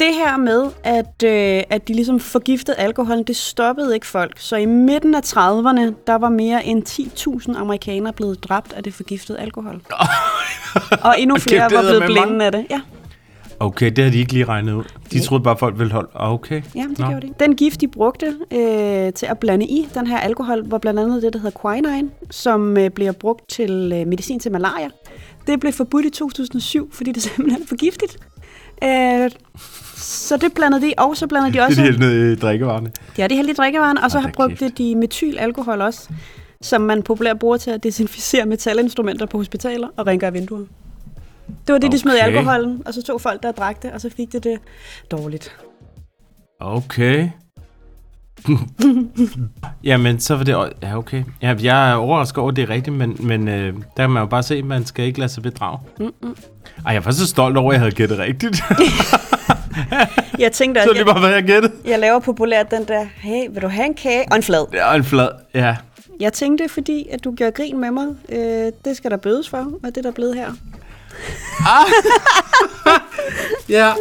[0.00, 4.32] Det her med, at, øh, at de ligesom forgiftede alkoholen, det stoppede ikke folk.
[4.38, 6.82] Så i midten af 30'erne, der var mere end
[7.52, 9.80] 10.000 amerikanere blevet dræbt af det forgiftede alkohol.
[11.08, 12.44] og endnu flere det var blevet blinde mange.
[12.44, 12.66] af det.
[12.70, 12.80] Ja,
[13.60, 14.84] Okay, det havde de ikke lige regnet ud.
[15.12, 16.08] De troede bare, folk ville holde.
[16.14, 16.62] Ah, okay.
[16.74, 17.06] ja det Nå.
[17.06, 17.40] gjorde det.
[17.40, 21.22] Den gift, de brugte øh, til at blande i den her alkohol, var blandt andet
[21.22, 24.88] det, der hedder quinine, som øh, bliver brugt til øh, medicin til malaria.
[25.46, 28.16] Det blev forbudt i 2007, fordi det simpelthen er for giftigt.
[28.84, 29.30] Øh,
[29.96, 31.80] så det blandede de, og så blandede de Det er også...
[31.80, 32.92] de helt ned i drikkevarerne.
[33.18, 36.08] Ja, de heldige drikkevaren, og så Hold har brugte de metylalkohol også,
[36.62, 40.64] som man populært bruger til at desinficere metalinstrumenter på hospitaler og rengøre vinduer.
[41.66, 42.26] Det var det, de smed i Okay.
[42.26, 44.58] alkoholen, og så tog folk, der drak det, og så fik det det
[45.10, 45.56] dårligt.
[46.60, 47.28] Okay.
[49.84, 50.72] Jamen, så var det...
[50.82, 51.24] Ja, okay.
[51.42, 54.20] Ja, jeg er overrasket over, at det er rigtigt, men, men øh, der kan man
[54.22, 55.78] jo bare se, at man skal ikke lade sig bedrage.
[56.00, 56.36] Mm-mm.
[56.86, 58.62] Ej, jeg var så stolt over, at jeg havde gættet rigtigt.
[60.38, 61.72] Jeg tænkte, så at er det bare, hvad jeg gættede.
[61.84, 64.66] jeg laver populært den der, hey, vil du have en kage og en flad?
[64.72, 65.28] Det er en flad.
[65.54, 65.76] Ja.
[66.20, 69.58] Jeg tænkte, fordi at du gjorde grin med mig, øh, det skal der bødes for,
[69.58, 70.52] og det er der blevet her.
[73.68, 73.92] Ja.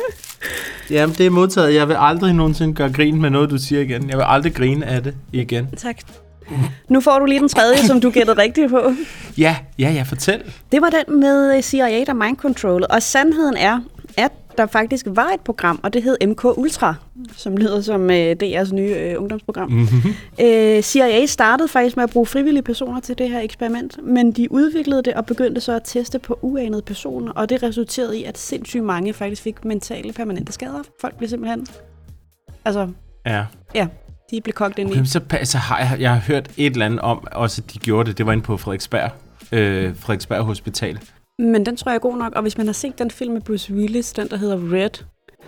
[0.89, 1.73] Jamen, det er modtaget.
[1.73, 4.09] Jeg vil aldrig nogensinde gøre grin med noget, du siger igen.
[4.09, 5.67] Jeg vil aldrig grine af det igen.
[5.77, 5.97] Tak.
[6.89, 8.93] Nu får du lige den tredje, som du gættede rigtigt på.
[9.37, 10.41] Ja, ja, ja, fortæl.
[10.71, 12.87] Det var den med øh, CIA, der mindcontrollede.
[12.87, 13.79] Og sandheden er,
[14.57, 16.95] der faktisk var et program, og det hed MK Ultra,
[17.37, 19.71] som lyder som øh, DR's nye øh, ungdomsprogram.
[19.71, 20.13] Mm-hmm.
[20.41, 24.51] Øh, CIA startede faktisk med at bruge frivillige personer til det her eksperiment, men de
[24.51, 28.37] udviklede det og begyndte så at teste på uanede personer, og det resulterede i, at
[28.37, 30.83] sindssygt mange faktisk fik mentale permanente skader.
[31.01, 31.67] Folk blev simpelthen...
[32.65, 32.87] Altså,
[33.25, 33.45] Ja.
[33.73, 33.87] de
[34.31, 34.93] de blev kogt ind i.
[34.93, 38.09] Jamen, så altså, har jeg, jeg har hørt et eller andet om, også de gjorde
[38.09, 38.17] det.
[38.17, 39.11] Det var inde på Frederiksberg,
[39.51, 40.99] øh, Frederiksberg Hospital.
[41.41, 43.41] Men den tror jeg er god nok, og hvis man har set den film med
[43.41, 45.03] Bruce Willis, den der hedder Red,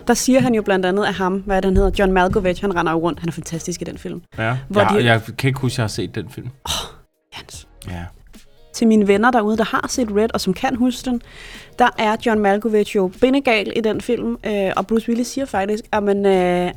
[0.06, 2.92] der siger han jo blandt andet af ham, hvad han hedder, John Malkovich, han render
[2.92, 4.22] jo rundt, han er fantastisk i den film.
[4.38, 4.56] Ja.
[4.68, 6.48] Hvor jeg, de- jeg kan ikke huske, at jeg har set den film.
[7.32, 7.68] Hans.
[7.88, 8.04] Ja.
[8.74, 11.20] Til mine venner derude, der har set Red, og som kan huske den,
[11.78, 15.84] der er John Malkovich jo bindegal i den film, øh, og Bruce Willis siger faktisk,
[15.92, 16.72] at man, øh,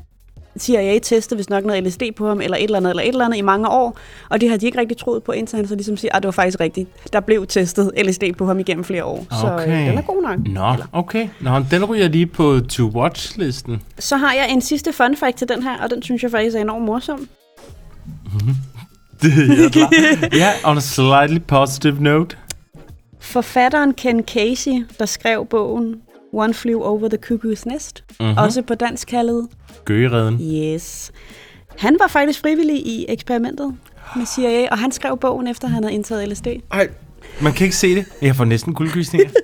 [0.60, 3.26] CIA testede hvis nok noget LSD på ham, eller et eller andet, eller et eller
[3.26, 3.98] andet i mange år,
[4.30, 6.28] og det har de ikke rigtig troet på, indtil han så ligesom siger, at det
[6.28, 6.90] var faktisk rigtigt.
[7.14, 9.90] Der blev testet LSD på ham igennem flere år, så øh, Okay.
[9.90, 10.40] den er god nok.
[10.48, 11.28] Nå, okay.
[11.42, 13.82] Nå, den ryger lige på to-watch-listen.
[14.00, 16.56] Så har jeg en sidste fun fact til den her, og den synes jeg faktisk
[16.56, 17.28] er enormt morsom.
[19.22, 20.28] Det er.
[20.38, 22.38] Ja, on a slightly positive note.
[23.20, 25.96] Forfatteren Ken Casey, der skrev bogen
[26.34, 28.26] One Flew Over the Cuckoo's Nest, Mhm.
[28.28, 28.38] mm-hmm.
[28.38, 29.48] også på dansk kaldet
[29.88, 30.42] Gøgereden.
[30.42, 31.12] Yes.
[31.78, 33.76] Han var faktisk frivillig i eksperimentet
[34.16, 36.48] med CIA, og han skrev bogen efter, han havde indtaget LSD.
[36.72, 36.90] Ej,
[37.42, 38.06] man kan ikke se det.
[38.22, 39.30] Jeg får næsten kuldegysninger.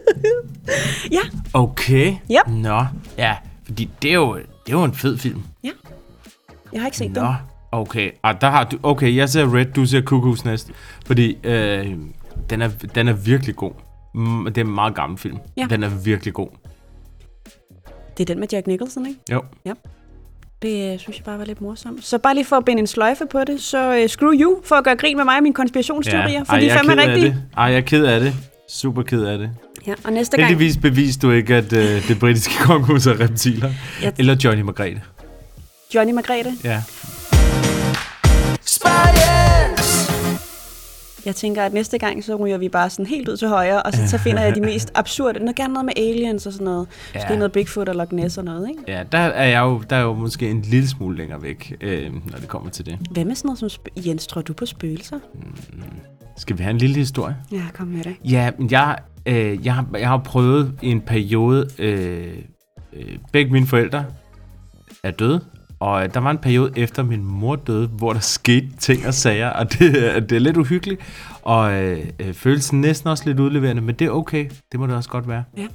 [1.11, 1.19] Ja.
[1.53, 2.07] Okay.
[2.31, 2.47] Yep.
[2.47, 2.85] Nå,
[3.17, 3.35] ja.
[3.63, 5.43] Fordi det er jo, det er jo en fed film.
[6.73, 7.23] Jeg har ikke set den.
[7.23, 7.33] Nå,
[7.71, 8.11] okay.
[8.23, 10.71] Og der har du, okay, jeg ser Red, du ser Cuckoo's Nest.
[11.05, 11.93] Fordi øh,
[12.49, 13.71] den, er, den er virkelig god.
[14.15, 15.37] Mm, Det er en meget gammel film.
[15.57, 15.67] Ja.
[15.69, 16.47] Den er virkelig god.
[18.17, 19.19] Det er den med Jack Nicholson, ikke?
[19.31, 19.41] Jo.
[20.63, 22.05] Det øh, synes jeg bare var lidt morsomt.
[22.05, 24.75] Så bare lige for at binde en sløjfe på det, så uh, screw you for
[24.75, 27.35] at gøre grin med mig og mine konspirationsteorier, for Ej, de er er fandme rigtige.
[27.57, 28.33] Ej, jeg er ked af det.
[28.69, 29.49] Super ked af det.
[29.87, 30.47] Ja, og næste gang...
[30.47, 33.71] Heldigvis beviste du ikke, at øh, det britiske kongehus er reptiler.
[34.01, 34.11] Ja.
[34.17, 35.01] Eller Johnny Margrethe.
[35.95, 36.81] Johnny Margrethe, Ja.
[41.25, 43.93] Jeg tænker, at næste gang, så ryger vi bare sådan helt ud til højre, og
[43.93, 46.87] så, så finder jeg de mest absurde, noget, gerne noget med aliens og sådan noget.
[47.15, 47.19] Ja.
[47.19, 48.81] Måske noget Bigfoot og Loch Ness og noget, ikke?
[48.87, 52.11] Ja, der er jeg jo, der er jo måske en lille smule længere væk, øh,
[52.31, 52.97] når det kommer til det.
[53.11, 53.67] Hvad med sådan noget som...
[53.67, 55.19] Sp- Jens, tror du på spøgelser?
[56.37, 57.35] Skal vi have en lille historie?
[57.51, 58.15] Ja, kom med det.
[58.25, 62.33] Ja, men jeg, øh, jeg, har, jeg har prøvet i en periode, øh,
[62.93, 64.05] øh, begge mine forældre
[65.03, 65.41] er døde,
[65.83, 69.13] og øh, der var en periode efter min mor døde, hvor der skete ting og
[69.13, 71.01] sager, og det, er- det er lidt uhyggeligt,
[71.41, 74.95] og øh, øh, føles næsten også lidt udleverende, men det er okay, det må det
[74.95, 75.43] også godt være.
[75.57, 75.67] Ja.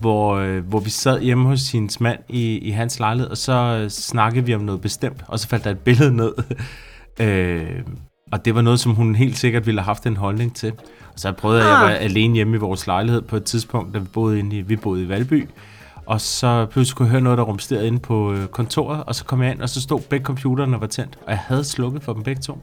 [0.00, 3.52] Hvor, øh, hvor vi sad hjemme hos hendes mand i, i hans lejlighed, og så
[3.82, 6.32] øh, snakkede vi om noget bestemt, og så faldt der et billede ned,
[7.26, 7.82] øh,
[8.32, 10.72] og det var noget, som hun helt sikkert ville have haft en holdning til.
[11.14, 12.04] Og så prøvede jeg, jeg var Ah.
[12.04, 15.02] alene hjemme i vores lejlighed på et tidspunkt, da vi boede inde i, vi boede
[15.04, 15.48] i Valby.
[16.10, 19.24] Og så pludselig kunne jeg høre noget, der rumsterede inde på øh, kontoret, og så
[19.24, 22.02] kom jeg ind, og så stod begge computerne og var tændt, og jeg havde slukket
[22.02, 22.58] for dem begge to.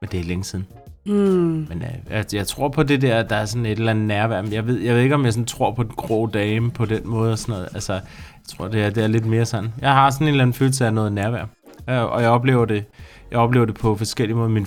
[0.00, 0.66] Men det er længe siden.
[1.06, 1.66] Hmm.
[1.68, 4.42] Men øh, jeg, jeg tror på det der, der er sådan et eller andet nærvær.
[4.42, 7.00] Jeg ved, jeg ved ikke, om jeg sådan tror på den grå dame på den
[7.04, 7.68] måde og sådan noget.
[7.74, 8.02] Altså, jeg
[8.48, 9.72] tror, det er, det er lidt mere sådan.
[9.80, 11.44] Jeg har sådan en eller anden følelse af noget nærvær.
[11.90, 12.84] Øh, og jeg oplever det,
[13.30, 14.48] jeg oplever det på forskellige måder.
[14.48, 14.66] Min,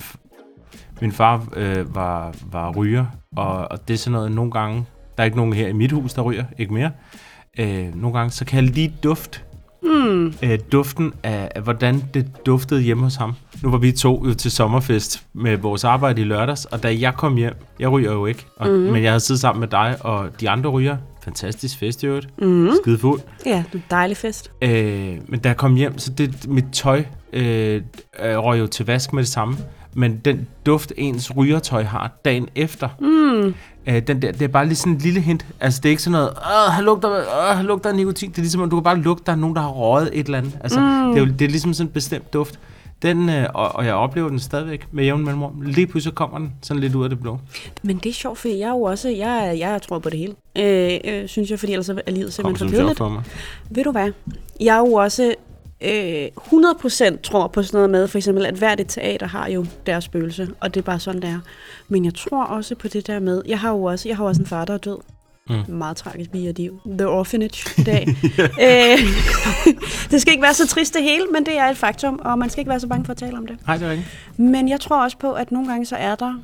[1.00, 5.22] min far øh, var, var ryger, og, og det er sådan noget, nogle gange, der
[5.22, 6.90] er ikke nogen her i mit hus, der ryger, ikke mere.
[7.58, 9.40] Øh, nogle gange, så kan jeg lige dufte
[9.84, 10.34] Hmm.
[10.42, 13.34] øh, duften af, af, hvordan det duftede hjemme hos ham.
[13.62, 17.14] Nu var vi to jo til sommerfest med vores arbejde i lørdags, og da jeg
[17.14, 18.92] kom hjem, jeg ryger jo ikke, og, mm-hmm.
[18.92, 20.96] men jeg havde siddet sammen med dig og de andre ryger.
[21.24, 22.28] Fantastisk fest i øvrigt.
[22.42, 22.70] Mm.
[22.82, 23.20] Skide fuld.
[23.46, 24.50] Ja, en dejlig fest.
[24.62, 27.82] Øh, men da jeg kom hjem, så det, mit tøj øh,
[28.22, 29.56] øh, røg jo til vask med det samme.
[29.94, 33.54] Men den duft, ens rygertøj har dagen efter, Mm.
[33.86, 35.46] øh, den der, det er bare lige sådan en lille hint.
[35.60, 38.30] Altså, det er ikke sådan noget, åh, her lugter, åh, her lugter af nikotin.
[38.30, 40.24] Det er ligesom, at du kan bare lugte, der er nogen, der har røget et
[40.26, 40.58] eller andet.
[40.62, 40.86] Altså, mm.
[41.12, 42.58] det, er jo, det er ligesom sådan en bestemt duft.
[43.02, 45.60] Den, øh, og, og jeg oplever den stadigvæk med jævn mellemrum.
[45.62, 47.38] Lige pludselig kommer den sådan lidt ud af det blå.
[47.82, 50.34] Men det er sjovt, for jeg er jo også, jeg, jeg tror på det hele,
[50.58, 53.00] øh, øh, synes jeg, fordi ellers er livet simpelthen for kedeligt.
[53.70, 54.12] Ved du hvad?
[54.60, 55.34] Jeg er jo også
[55.80, 59.66] øh, 100% tror på sådan noget med, for eksempel, at hvert et teater har jo
[59.86, 61.40] deres spøgelse, og det er bare sådan, det er.
[61.88, 64.42] Men jeg tror også på det der med, jeg har jo også, jeg har også
[64.42, 64.98] en far, der er død.
[65.50, 65.74] Mm.
[65.74, 66.80] Meget tragisk biodiv.
[66.86, 68.06] The Orphanage i dag.
[68.66, 68.98] øh,
[70.10, 72.50] det skal ikke være så trist det hele, men det er et faktum, og man
[72.50, 73.56] skal ikke være så bange for at tale om det.
[73.66, 74.08] Nej, det er rigtigt.
[74.36, 76.34] Men jeg tror også på, at nogle gange så er der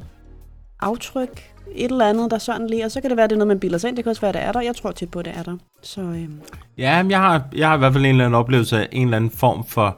[0.80, 3.48] aftryk, et eller andet, der sådan lige, og så kan det være, det er noget,
[3.48, 3.96] man bilder sig ind.
[3.96, 4.60] Det kan også være, det er der.
[4.60, 5.56] Jeg tror tit på, det er der.
[5.82, 6.40] Så øhm,
[6.78, 9.16] Ja, jeg har, jeg har i hvert fald en eller anden oplevelse af en eller
[9.16, 9.96] anden form for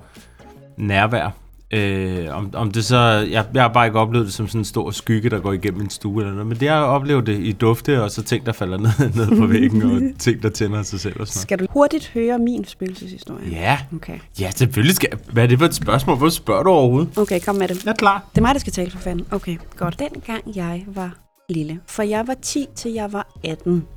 [0.76, 1.30] nærvær.
[1.74, 2.96] Øh, om, om det så,
[3.30, 5.80] jeg, jeg har bare ikke oplevet det som sådan en stor skygge, der går igennem
[5.80, 8.46] en stue eller noget, men det har jeg oplevet det i dufte, og så ting,
[8.46, 11.58] der falder ned, ned på væggen, og ting, der tænder sig selv og sådan skal
[11.58, 13.40] du hurtigt høre min spøgelseshistorie?
[13.40, 13.52] noget.
[13.52, 14.18] Ja, Okay.
[14.40, 15.18] ja, selvfølgelig skal jeg.
[15.32, 16.16] Hvad er det for et spørgsmål?
[16.16, 17.18] Hvor spørger du overhovedet?
[17.18, 17.84] Okay, kom med det.
[17.84, 18.24] Jeg er klar.
[18.32, 19.26] Det er mig, der skal tale for fanden.
[19.30, 19.98] Okay, godt.
[19.98, 21.10] Dengang jeg var
[21.48, 23.88] lille, for jeg var 10 til jeg var 18,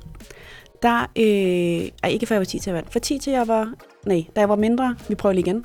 [0.82, 3.32] der, øh, ej, ikke fra jeg var 10 til jeg var 18, for 10 til
[3.32, 3.72] jeg var,
[4.06, 5.64] nej, da jeg var mindre, vi prøver lige igen.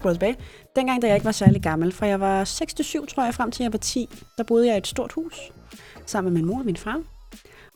[0.00, 0.36] Prøver tilbage.
[0.76, 3.62] Dengang, da jeg ikke var særlig gammel, fra jeg var 6-7, tror jeg, frem til
[3.62, 5.52] jeg var 10, der boede jeg i et stort hus,
[6.06, 7.02] sammen med min mor og min far.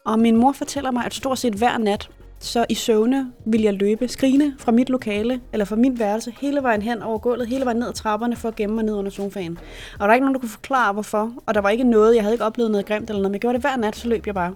[0.06, 3.74] Og min mor fortæller mig, at stort set hver nat, så i søvne ville jeg
[3.74, 7.64] løbe skrigende fra mit lokale, eller fra mit værelse, hele vejen hen over gulvet, hele
[7.64, 9.58] vejen ned ad trapperne for at gemme mig ned under sofaen.
[9.92, 11.32] Og der var ikke nogen, der kunne forklare, hvorfor.
[11.46, 13.40] Og der var ikke noget, jeg havde ikke oplevet noget grimt eller noget, men jeg
[13.40, 14.54] gjorde det hver nat, så løb jeg bare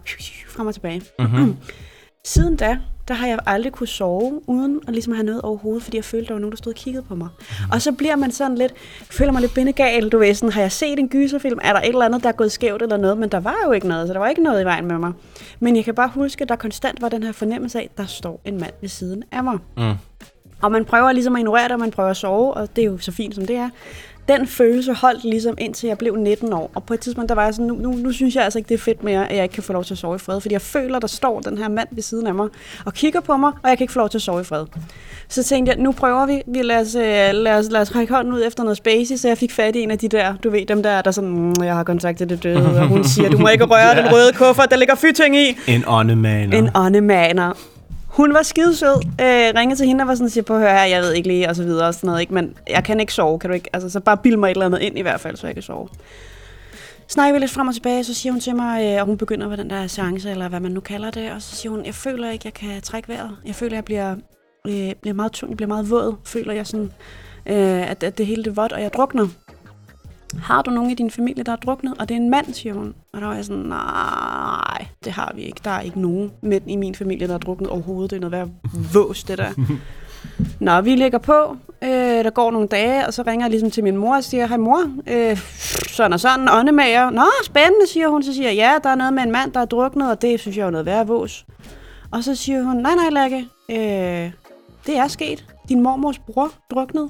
[0.48, 1.02] frem og tilbage.
[1.18, 1.56] Mm-hmm.
[2.24, 5.96] Siden da, der har jeg aldrig kunne sove, uden at ligesom have noget overhovedet, fordi
[5.96, 7.28] jeg følte, der var nogen, der stod og kiggede på mig.
[7.72, 8.74] Og så bliver man sådan lidt,
[9.10, 11.88] føler mig lidt bindegal, du ved, sådan, har jeg set en gyserfilm, er der et
[11.88, 14.12] eller andet, der er gået skævt eller noget, men der var jo ikke noget, så
[14.12, 15.12] der var ikke noget i vejen med mig.
[15.60, 18.06] Men jeg kan bare huske, at der konstant var den her fornemmelse af, at der
[18.06, 19.58] står en mand ved siden af mig.
[19.76, 19.92] Mm.
[20.62, 22.86] Og man prøver ligesom at ignorere det, og man prøver at sove, og det er
[22.86, 23.70] jo så fint, som det er.
[24.28, 26.70] Den følelse holdt ligesom indtil jeg blev 19 år.
[26.74, 28.68] Og på et tidspunkt, der var jeg sådan, nu, nu, nu synes jeg altså ikke,
[28.68, 30.40] det er fedt mere, at jeg ikke kan få lov til at sove i fred.
[30.40, 32.48] Fordi jeg føler, der står den her mand ved siden af mig
[32.84, 34.64] og kigger på mig, og jeg kan ikke få lov til at sove i fred.
[35.28, 38.14] Så tænkte jeg, nu prøver vi, vi lad, os, øh, lad, os, lad os række
[38.14, 40.50] hånden ud efter noget spacey, så jeg fik fat i en af de der, du
[40.50, 43.38] ved, dem der, der sådan, mm, jeg har kontaktet det døde, og hun siger, du
[43.38, 45.56] må ikke røre den røde kuffert, der ligger fyting i.
[45.66, 46.58] En åndemaner.
[46.58, 47.52] En åndemaner.
[48.14, 51.02] Hun var skidesød, øh, ringede til hende og var sådan, siger på, hør her, jeg
[51.02, 52.34] ved ikke lige, og så videre, og sådan noget, ikke?
[52.34, 53.70] men jeg kan ikke sove, kan du ikke?
[53.72, 55.62] Altså, så bare bild mig et eller andet ind i hvert fald, så jeg kan
[55.62, 55.88] sove.
[57.08, 59.48] Snakker vi lidt frem og tilbage, så siger hun til mig, øh, og hun begynder
[59.48, 61.94] med den der seance, eller hvad man nu kalder det, og så siger hun, jeg
[61.94, 63.36] føler ikke, jeg kan trække vejret.
[63.46, 64.16] Jeg føler, jeg bliver,
[64.68, 66.14] øh, bliver meget tung, jeg bliver meget våd.
[66.24, 66.92] Føler jeg sådan,
[67.46, 69.28] øh, at, at det hele det er vådt, og jeg drukner.
[70.42, 71.94] Har du nogen i din familie, der er druknet?
[71.98, 72.94] Og det er en mand, siger hun.
[73.12, 75.60] Og der var jeg sådan, nej, det har vi ikke.
[75.64, 78.10] Der er ikke nogen mænd i min familie, der er druknet overhovedet.
[78.10, 78.48] Det er noget værd
[78.92, 79.50] vås, det der.
[80.60, 81.56] Nå, vi lægger på.
[81.82, 84.46] Øh, der går nogle dage, og så ringer jeg ligesom til min mor og siger,
[84.46, 85.38] hej mor, øh,
[85.88, 87.10] sådan og sådan, åndemager.
[87.10, 88.22] Nå, spændende, siger hun.
[88.22, 90.40] Så siger jeg, ja, der er noget med en mand, der er druknet, og det
[90.40, 91.46] synes jeg er noget værd vås.
[92.10, 94.32] Og så siger hun, nej, nej, Lærke, øh,
[94.86, 95.44] det er sket.
[95.68, 97.08] Din mormors bror druknede,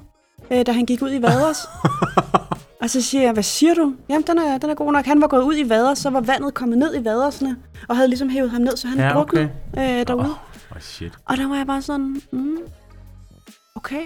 [0.51, 1.59] øh, da han gik ud i vaders.
[2.85, 3.95] Og så siger jeg, hvad siger du?
[4.09, 5.05] Jamen, den er, den er god nok.
[5.05, 7.57] Han var gået ud i vader, så var vandet kommet ned i vadersne,
[7.89, 10.01] og havde ligesom hævet ham ned, så han Ja, druknede okay.
[10.01, 10.35] øh, derude.
[10.71, 11.13] Oh, shit.
[11.25, 12.57] Og der var jeg bare sådan, mm,
[13.75, 14.01] okay,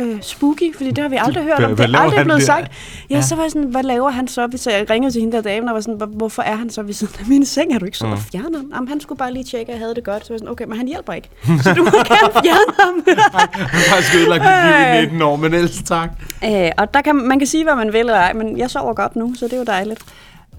[0.00, 1.74] øh, spooky, fordi det har vi aldrig hørt om.
[1.74, 2.46] hvad Det er aldrig blevet der?
[2.46, 2.72] sagt.
[3.10, 3.22] Ja, Ja.
[3.22, 4.48] så var jeg sådan, hvad laver han så?
[4.56, 6.82] Så jeg ringede til hende der dame, og var sådan, "Hvor- hvorfor er han så
[6.82, 7.74] ved siden af min seng?
[7.74, 8.16] Er du ikke så Mm.
[8.32, 8.70] fjerne ham?
[8.74, 10.26] Jamen, han skulle bare lige tjekke, at jeg havde det godt.
[10.26, 11.28] Så var jeg sådan, okay, men han hjælper ikke.
[11.62, 12.94] Så du må gerne fjerne ham.
[13.06, 16.10] Han har faktisk ødelagt mit liv i 19 år, men ellers tak.
[16.44, 18.94] øh, og der kan, man kan sige, hvad man vil eller ej, men jeg sover
[18.94, 20.00] godt nu, så det er jo dejligt.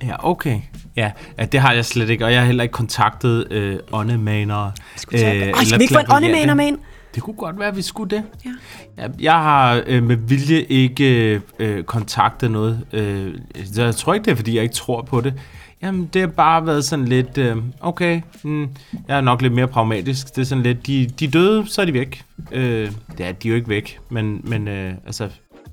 [0.03, 0.57] Ja, okay.
[0.97, 4.71] Ja, ja, det har jeg slet ikke, og jeg har heller ikke kontaktet øh, åndemanere.
[5.13, 6.77] Øh, Ej, skal vi ikke få en åndemaner med ind?
[7.15, 8.23] Det kunne godt være, at vi skulle det.
[8.45, 8.51] Ja.
[8.97, 12.85] Ja, jeg har øh, med vilje ikke øh, kontaktet noget.
[12.93, 13.35] Øh,
[13.77, 15.33] jeg tror ikke, det er, fordi jeg ikke tror på det.
[15.81, 18.69] Jamen, det har bare været sådan lidt, øh, okay, mm,
[19.07, 20.35] jeg er nok lidt mere pragmatisk.
[20.35, 22.23] Det er sådan lidt, de, de døde, så er de væk.
[22.51, 25.29] Øh, ja, de er jo ikke væk, men, men øh, altså,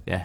[0.07, 0.21] ja.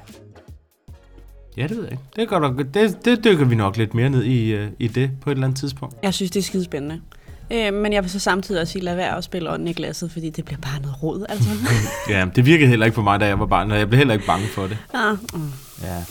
[1.58, 2.04] Ja, det ved jeg ikke.
[2.16, 5.30] Det, nok, det, det dykker vi nok lidt mere ned i, øh, i det på
[5.30, 5.96] et eller andet tidspunkt.
[6.04, 7.02] Jeg synes, det er skidespændende.
[7.52, 10.12] Øh, men jeg vil så samtidig også sige, lad være at spille ånden i glasset,
[10.12, 11.50] fordi det bliver bare noget råd, altså.
[12.10, 14.14] Ja, det virkede heller ikke på mig, da jeg var barn, og jeg blev heller
[14.14, 14.78] ikke bange for det.
[14.94, 15.52] ah, mm.
[15.84, 16.04] Ja.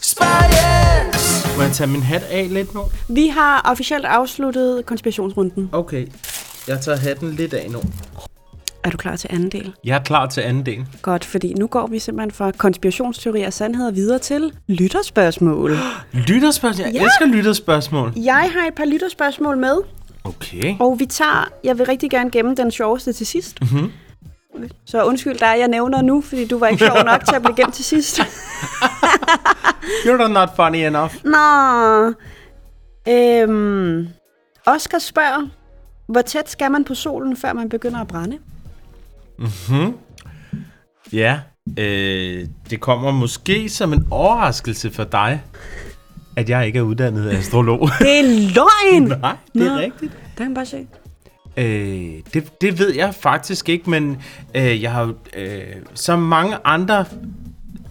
[0.00, 1.56] Science!
[1.56, 2.80] Må jeg tage min hat af lidt nu?
[3.08, 5.68] Vi har officielt afsluttet konspirationsrunden.
[5.72, 6.06] Okay,
[6.68, 7.82] jeg tager hatten lidt af nu.
[8.84, 9.74] Er du klar til anden del?
[9.84, 10.86] Jeg er klar til anden del.
[11.02, 15.76] Godt, fordi nu går vi simpelthen fra konspirationsteorier og sandheder videre til lytterspørgsmål.
[16.28, 16.84] Lytterspørgsmål.
[16.86, 17.02] Jeg Ja.
[17.04, 18.12] elsker lytterspørgsmål.
[18.16, 19.76] Jeg har et par lytterspørgsmål med,
[20.24, 20.76] Okay.
[20.80, 23.60] og vi tager, jeg vil rigtig gerne gemme den sjoveste til sidst.
[23.60, 23.92] Mhm.
[24.86, 27.56] Så undskyld dig, jeg nævner nu, fordi du var ikke sjov nok til at blive
[27.56, 28.20] gemt til sidst.
[30.06, 31.14] You're not funny enough.
[31.24, 32.12] Nå.
[33.08, 34.08] Øhm,
[34.66, 35.48] Oscar spørger,
[36.08, 38.38] hvor tæt skal man på solen, før man begynder at brænde?
[39.38, 39.94] Hmm?
[41.12, 41.40] Ja,
[41.78, 45.42] øh, det kommer måske som en overraskelse for dig,
[46.36, 47.80] at jeg ikke er uddannet astrolog.
[47.98, 49.08] Det er løgn!
[49.20, 49.78] Nej, det er Nå.
[49.80, 50.12] rigtigt.
[50.38, 50.86] Der kan bare se.
[51.56, 54.22] Øh, det, det ved jeg faktisk ikke, men
[54.54, 55.60] øh, jeg har øh,
[55.94, 57.04] som mange andre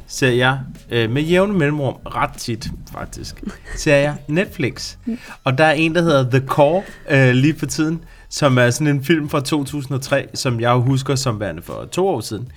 [0.08, 0.60] ser jeg
[0.91, 3.43] øh, med jævne mellemrum, ret tit faktisk,
[3.76, 4.96] ser jeg Netflix.
[5.43, 8.88] Og der er en, der hedder The Core øh, lige for tiden, som er sådan
[8.88, 12.52] en film fra 2003, som jeg husker som værende for to år siden.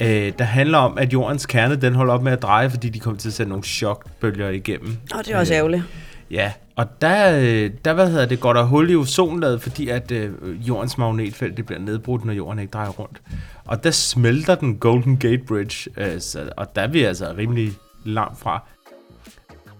[0.00, 2.98] Øh, der handler om, at jordens kerne den holder op med at dreje, fordi de
[3.00, 4.96] kommer til at sætte nogle chokbølger igennem.
[5.14, 5.82] Åh, det er også ærgerligt.
[6.30, 10.12] Ja, og der, øh, der hvad hedder det, går der hul i ozonlaget, fordi at
[10.12, 10.30] øh,
[10.68, 13.20] jordens magnetfelt det bliver nedbrudt, når jorden ikke drejer rundt.
[13.66, 17.72] Og der smelter den Golden Gate Bridge, øh, så, og der er vi altså rimelig
[18.04, 18.62] langt fra,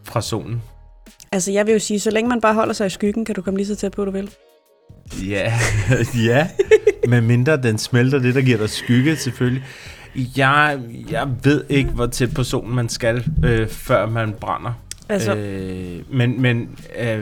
[0.05, 0.63] fra solen.
[1.33, 3.43] Altså, jeg vil jo sige, så længe man bare holder sig i skyggen, kan du
[3.43, 4.31] komme lige så tæt på, du vil.
[5.29, 5.53] Ja,
[6.27, 6.49] ja,
[7.09, 9.65] Med mindre den smelter det, der giver dig skygge, selvfølgelig.
[10.37, 14.73] Jeg, jeg ved ikke, hvor tæt på solen man skal, øh, før man brænder.
[15.09, 17.21] Altså- Øh, men men øh,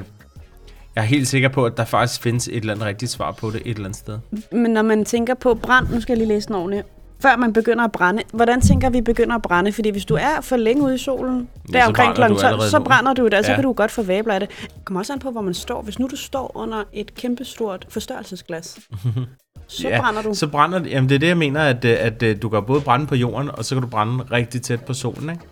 [0.96, 3.50] jeg er helt sikker på, at der faktisk findes et eller andet rigtigt svar på
[3.50, 4.18] det et eller andet sted.
[4.52, 6.86] Men når man tænker på brand, nu skal jeg lige læse den ordentligt.
[7.22, 9.72] Før man begynder at brænde, hvordan tænker vi begynder at brænde?
[9.72, 12.20] Fordi hvis du er for længe ude i solen, Ja, der så omkring kl.
[12.22, 13.54] du 12, allerede så brænder du der, så Ja.
[13.54, 14.48] kan du godt få vabler af det.
[14.62, 15.82] Det kommer også an på, hvor man står.
[15.82, 18.78] Hvis nu du står under et kæmpestort forstørrelsesglas,
[19.68, 20.34] så Ja, brænder du.
[20.34, 20.90] Så brænder det.
[20.90, 23.14] Jamen, det er det, jeg mener, at, øh, at, at du kan både brænde på
[23.14, 25.42] jorden, og så kan du brænde rigtig tæt på solen, ikke?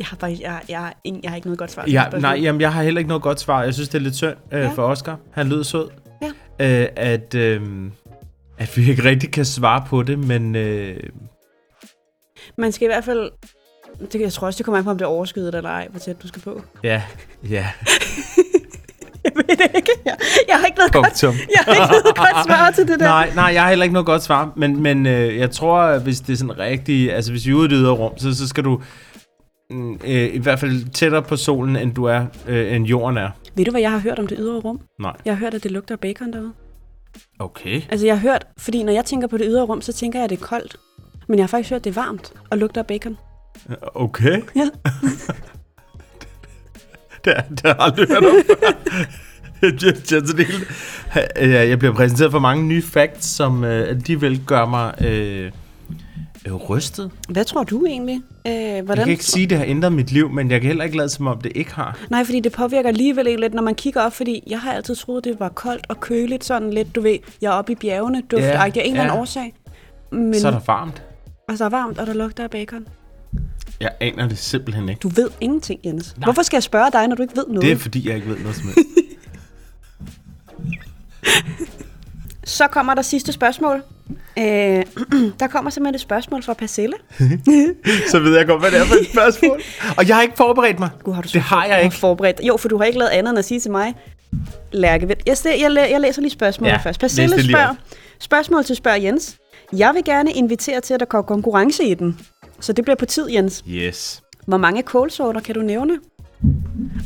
[0.00, 1.84] Jeg har, faktisk, jeg, jeg, ingen, jeg har ikke noget godt svar.
[1.88, 3.62] Ja, nej, jamen, jeg har heller ikke noget godt svar.
[3.62, 4.68] Jeg synes, det er lidt synd øh, Ja.
[4.70, 5.16] for Oscar.
[5.32, 5.88] Han lød sød.
[6.60, 6.82] Ja.
[6.82, 7.60] Øh, at, øh,
[8.58, 10.96] at vi ikke rigtig kan svare på det, men øh,
[12.58, 13.30] Man skal i hvert fald...
[14.12, 16.00] Det, jeg tror også, det kommer an på, om det er overskyet eller ej, hvor
[16.00, 16.62] tæt du skal på.
[16.84, 17.02] ja,
[17.50, 17.66] ja,
[19.24, 19.90] Jeg ved det ikke.
[20.04, 20.16] Jeg,
[20.48, 21.34] jeg har ikke noget godt, punktum.
[21.56, 23.06] jeg har ikke noget godt svar til det der.
[23.06, 26.20] Nej, nej, jeg har heller ikke noget godt svar, men, men øh, jeg tror, hvis
[26.20, 28.48] det er sådan rigtig, altså hvis vi er ude i det ydre rum, så, så
[28.48, 28.80] skal du
[30.04, 33.30] øh, i hvert fald tættere på solen, end du er, øh, end jorden er.
[33.54, 34.80] Ved du, hvad jeg har hørt om det ydre rum?
[35.00, 35.16] Nej.
[35.24, 36.52] Jeg har hørt, at det lugter af bacon derude.
[37.38, 37.82] Okay.
[37.90, 40.24] Altså, jeg har hørt, fordi når jeg tænker på det ydre rum, så tænker jeg,
[40.24, 40.76] at det er koldt.
[41.28, 43.16] Men jeg har faktisk hørt, at det er varmt og lugter af bacon.
[43.94, 44.42] Okay.
[44.56, 44.60] Ja.
[47.24, 48.34] det, det har jeg aldrig hørt om
[51.36, 55.52] jeg, jeg bliver præsenteret for mange nye facts, som øh, alligevel gør mig øh,
[56.46, 57.10] øh, rystet.
[57.28, 58.20] Hvad tror du egentlig?
[58.46, 59.04] Øh, Jeg hvordan?
[59.04, 61.08] kan ikke sige, at det har ændret mit liv, men jeg kan heller ikke lade
[61.08, 61.98] som om, det ikke har.
[62.10, 64.94] Nej, fordi det påvirker alligevel en lidt, når man kigger op, fordi jeg har altid
[64.96, 68.22] troet, det var koldt og køligt, sådan lidt, du ved, jeg er oppe i bjergene,
[68.30, 69.20] duft, Ja, ja, af en eller anden ja.
[69.20, 69.54] årsag.
[70.12, 71.02] Men, Så er der varmt.
[71.48, 72.86] og så er varmt, og der lugter af bacon.
[73.80, 74.98] Jeg aner det simpelthen ikke.
[74.98, 76.14] Du ved ingenting, Jens.
[76.16, 76.24] Nej.
[76.26, 77.62] Hvorfor skal jeg spørge dig, når du ikke ved noget?
[77.62, 78.78] Det er fordi, jeg ikke ved noget som helst.
[82.44, 83.82] Så kommer der sidste spørgsmål.
[84.38, 84.44] Øh,
[85.40, 86.94] der kommer simpelthen et spørgsmål fra Persille.
[88.10, 89.60] så ved jeg godt, hvad det er for et spørgsmål.
[89.96, 90.90] Og jeg har ikke forberedt mig.
[91.04, 91.96] Gud, har du det har jeg ikke.
[91.96, 92.40] forberedt.
[92.42, 93.94] Jo, for du har ikke lavet andet end at sige til mig,
[94.72, 97.16] Lærke, jeg, jeg, jeg, jeg læser lige spørgsmålet Ja, først.
[97.16, 97.74] lige spørger,
[98.20, 99.36] spørgsmål til spørger Jens.
[99.76, 102.18] Jeg vil gerne invitere til, at der kommer konkurrence i den.
[102.60, 103.64] Så det bliver på tid, Jens.
[103.68, 104.22] Yes.
[104.46, 105.98] Hvor mange kålsorter kan du nævne?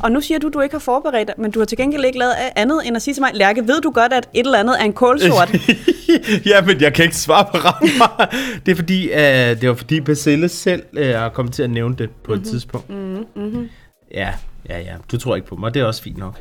[0.02, 2.18] Og nu siger du, du ikke har forberedt dig, men du har til gengæld ikke
[2.18, 4.80] lavet andet end at sige til mig, Lærke, ved du godt, at et eller andet
[4.80, 5.54] er en kålsort?
[6.46, 8.26] ja, men jeg kan ikke svare på rammer.
[8.66, 11.96] Det er fordi, uh, det var fordi Basile selv uh, har kommet til at nævne
[11.96, 12.90] det på et tidspunkt.
[12.90, 13.68] mm-hmm.
[14.14, 14.28] Ja,
[14.68, 14.92] ja, ja.
[15.12, 15.74] Du tror ikke på mig.
[15.74, 16.34] Det er også fint nok.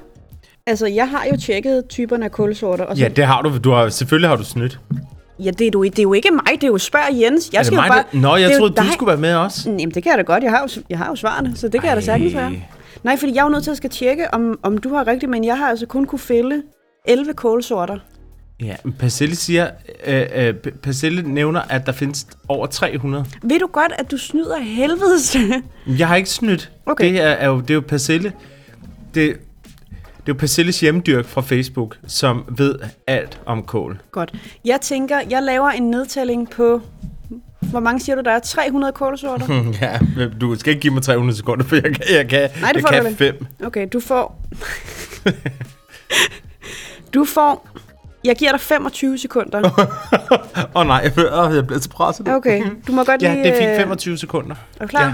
[0.68, 2.84] Altså, jeg har jo tjekket typerne af kålsorter.
[2.84, 3.58] Og så, Ja, det har du.
[3.63, 4.80] du har, selvfølgelig har du snydt.
[5.39, 7.50] ja det, er du, det er jo ikke mig, det er jo spørg Jens.
[7.54, 8.20] Jeg er det skal mig, bare, der...
[8.20, 8.94] Nå, jeg det troede, du dig.
[8.94, 9.70] skulle være med også.
[9.70, 10.44] Jamen, det kan jeg da godt.
[10.44, 12.52] Jeg har jo, jeg har jo svarene, så det kan jeg da sagtens være.
[13.04, 15.30] Nej, fordi jeg er jo nødt til at skal tjekke, om, om du har rigtigt,
[15.30, 16.64] men jeg har altså kun kunne fælde
[17.06, 18.00] 11 kålsorter.
[18.62, 19.70] Ja, men siger,
[20.06, 23.26] øh, øh, Persille nævner, at der findes over 300.
[23.44, 25.38] Ved du godt, at du snyder helvedes?
[26.00, 26.72] Jeg har ikke snydt.
[26.86, 27.10] Okay.
[27.10, 28.34] Det er, er jo, det er jo Persille.
[29.14, 29.32] Det, det
[30.18, 34.02] er jo Persilles hjemdyrk fra Facebook, som ved alt om kål.
[34.12, 34.34] godt.
[34.66, 36.82] Jeg tænker, jeg laver en nedtælling på...
[37.71, 38.39] Hvor mange siger du, der er?
[38.39, 39.63] 300 kålsorter?
[39.82, 39.99] ja,
[40.41, 42.82] du skal ikke give mig 300 sekunder, for jeg kan, jeg kan, Nej, det jeg
[42.82, 43.15] får du kan vel.
[43.15, 43.45] fem.
[43.65, 44.41] Okay, du får...
[47.13, 47.67] du får...
[48.26, 49.60] Jeg giver dig 25 sekunder.
[49.65, 52.28] Åh oh, nej, jeg, øh, jeg bliver så presset.
[52.28, 53.43] Okay, du må godt Ja, lige...
[53.43, 54.56] det fik øh, 25 sekunder.
[54.80, 55.04] Er du klar?
[55.06, 55.13] Ja.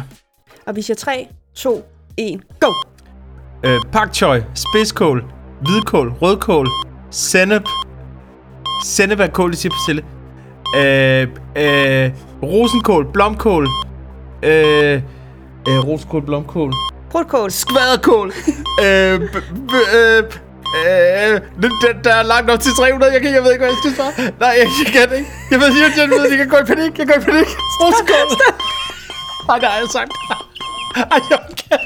[0.66, 1.86] Og vi siger 3, 2,
[2.18, 2.68] 1, go!
[3.64, 5.24] Øh, pak choy, spidskål,
[5.62, 6.68] hvidkål, rødkål,
[7.12, 7.64] sennep.
[8.86, 10.04] Sennep er kål, det siger Persille.
[10.78, 12.12] Øh, øh,
[12.44, 13.68] rosenkål, blomkål.
[14.44, 15.02] Øh,
[15.70, 16.74] øh, rosenkål, blomkål.
[17.12, 17.52] Brutkål.
[17.52, 18.28] Skvaderkål.
[18.86, 20.24] øh, b- b- øh,
[20.88, 21.42] øh,
[21.82, 23.14] der, der er langt op til 300.
[23.14, 24.32] Jeg, kan, jeg ved ikke, hvad jeg skal svare.
[24.40, 25.32] Nej, jeg, jeg kan ikke.
[25.52, 27.00] Jeg ved, jeg, jeg, ved, jeg kan gå i panik.
[27.00, 27.48] Jeg går i panik.
[27.82, 28.28] Rosenkål.
[29.50, 30.12] Ej, det har jeg sagt.
[30.96, 31.80] Ej, jeg kan.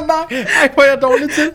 [0.12, 1.50] Nej, ej, hvor er jeg dårlig til.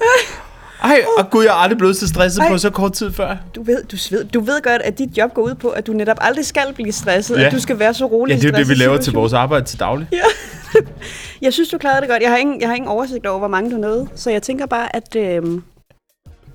[0.81, 2.49] Ej, og gud, jeg er aldrig blevet så stresset Ej.
[2.49, 3.35] på så kort tid før.
[3.55, 5.93] Du ved, du, ved, du ved godt, at dit job går ud på, at du
[5.93, 7.37] netop aldrig skal blive stresset.
[7.37, 7.45] Ja.
[7.45, 9.33] At du skal være så rolig Ja, det er jo det, vi laver til vores
[9.33, 10.07] arbejde til daglig.
[10.11, 10.79] Ja.
[11.41, 12.21] jeg synes, du klarede det godt.
[12.21, 14.07] Jeg har ingen, jeg har ingen oversigt over, hvor mange du nåede.
[14.15, 15.43] Så jeg tænker bare, at øh,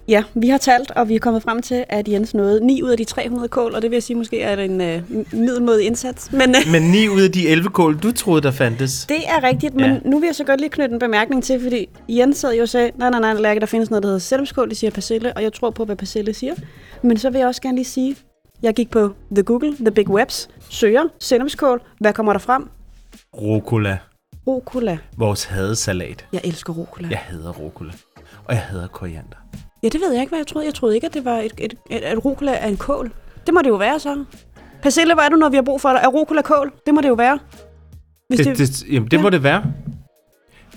[0.08, 2.90] ja, vi har talt, og vi er kommet frem til, at Jens nåede 9 ud
[2.90, 5.02] af de 300 kål, og det vil jeg sige måske er en øh,
[5.32, 6.32] middelmådig indsats.
[6.32, 9.06] Men øh, Men 9 ud af de 11 kål, du troede, der fandtes.
[9.08, 9.98] det er rigtigt, men Ja.
[10.04, 12.68] nu vil jeg så godt lige knytte en bemærkning til, fordi Jens sad jo og
[12.68, 15.42] sagde, nej, nej, nej, Lærke, der findes noget, der hedder sellemskål, det siger persille, og
[15.42, 16.54] jeg tror på, hvad persille siger.
[17.02, 18.16] Men så vil jeg også gerne lige sige,
[18.62, 22.68] jeg gik på The Google, The Big Webs, søger sellemskål, hvad kommer der frem?
[23.36, 23.98] Rucola.
[24.46, 24.98] Rucola.
[25.16, 26.26] Vores hadesalat.
[26.32, 27.08] Jeg elsker rucola.
[27.10, 27.92] Jeg hader rucola.
[28.44, 29.36] Og jeg hader koriander.
[29.82, 30.66] Ja, det ved jeg ikke, hvad jeg troede.
[30.66, 33.12] Jeg troede ikke, at det var et, et, et, at rucola er en kål.
[33.46, 34.24] Det må det jo være så.
[34.82, 36.00] Persille, hvad er du, når vi har brug for dig?
[36.04, 36.72] Er rucola kål?
[36.86, 37.38] Det må det jo være.
[38.28, 39.22] Hvis Det, det, jamen, det ja.
[39.22, 39.64] må det være.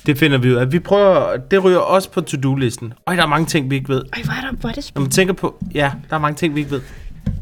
[0.06, 0.72] Det finder vi ud af.
[0.72, 2.94] Vi prøver, det ryger også på to-do-listen.
[3.08, 4.04] Øj, der er mange ting, vi ikke ved.
[4.14, 5.06] Ej, hvor er, der, hvor er det Når spændende.
[5.06, 6.82] man tænker på, ja, der er mange ting, vi ikke ved.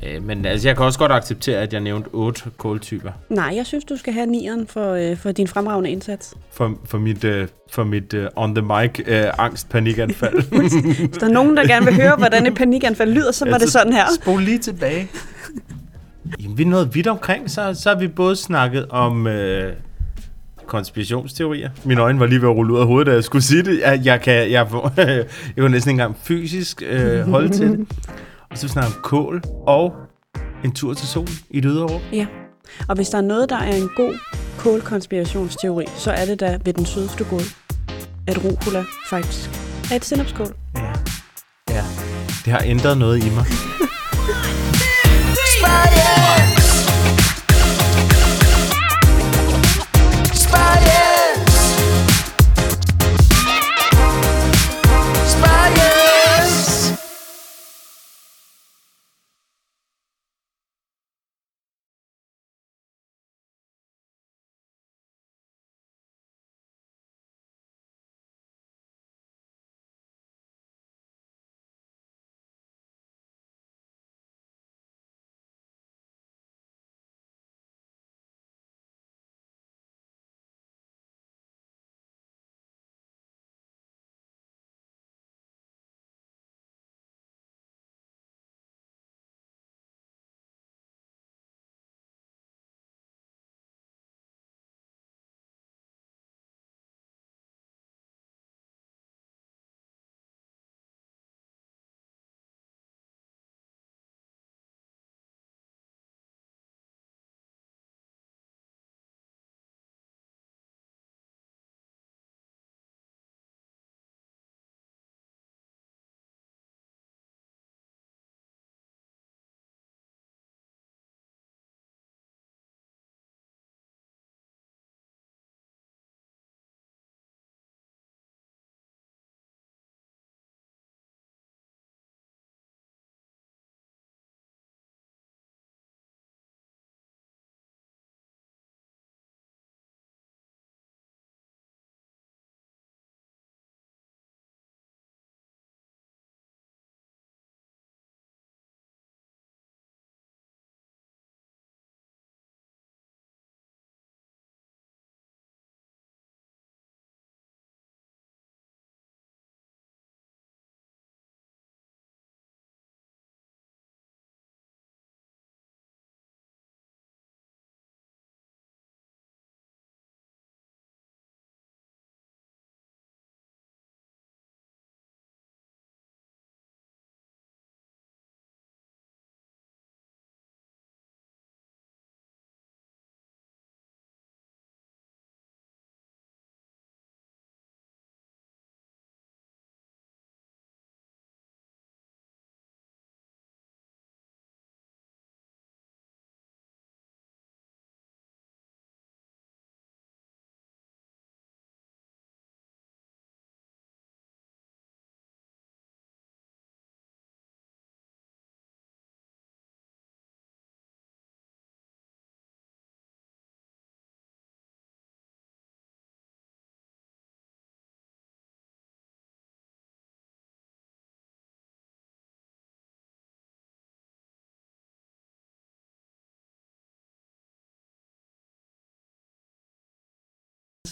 [0.06, 3.66] Øh, men altså, jeg kan også godt acceptere, at jeg nævnte otte kåltyper Nej, jeg
[3.66, 6.34] synes, du skal have nieren for, øh, for din fremragende indsats.
[6.52, 7.32] for, for mit, uh,
[7.72, 10.34] for mit uh, on the mic uh, angst panikanfald.
[11.08, 13.70] Hvis der er nogen, der gerne vil høre, hvordan et panikanfald lyder, så var det
[13.70, 14.06] sådan her.
[14.22, 15.10] Spol lige tilbage.
[16.44, 19.74] Jamen, vi er nået vidt omkring, så, så har vi både snakket om øh,
[20.68, 21.70] konspirationsteorier.
[21.84, 23.80] Mine øjne var lige ved at rulle ud af hovedet, da jeg skulle sige det.
[23.80, 24.68] Jeg, jeg, kan, jeg,
[24.98, 25.26] jeg
[25.58, 27.88] kunne næsten ikke engang fysisk øh, holde til det.
[28.58, 29.94] Så snakker vi om kål og
[30.64, 32.02] en tur til solen i det ydre rum.
[32.14, 32.28] Ja.
[32.90, 34.14] Og hvis der er noget, der er en god
[34.58, 37.42] kålkonspirationsteori, så er det da ved den sydeste gård,
[38.28, 39.50] at rucola faktisk
[39.92, 40.56] er et sennepskål.
[40.76, 40.94] Ja.
[41.70, 41.84] ja.
[42.46, 43.46] Det har ændret noget i mig.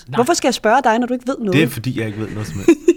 [0.08, 1.54] Hvorfor skal jeg spørge dig, når du ikke ved noget?
[1.54, 2.72] Det er fordi, jeg ikke ved noget som helst.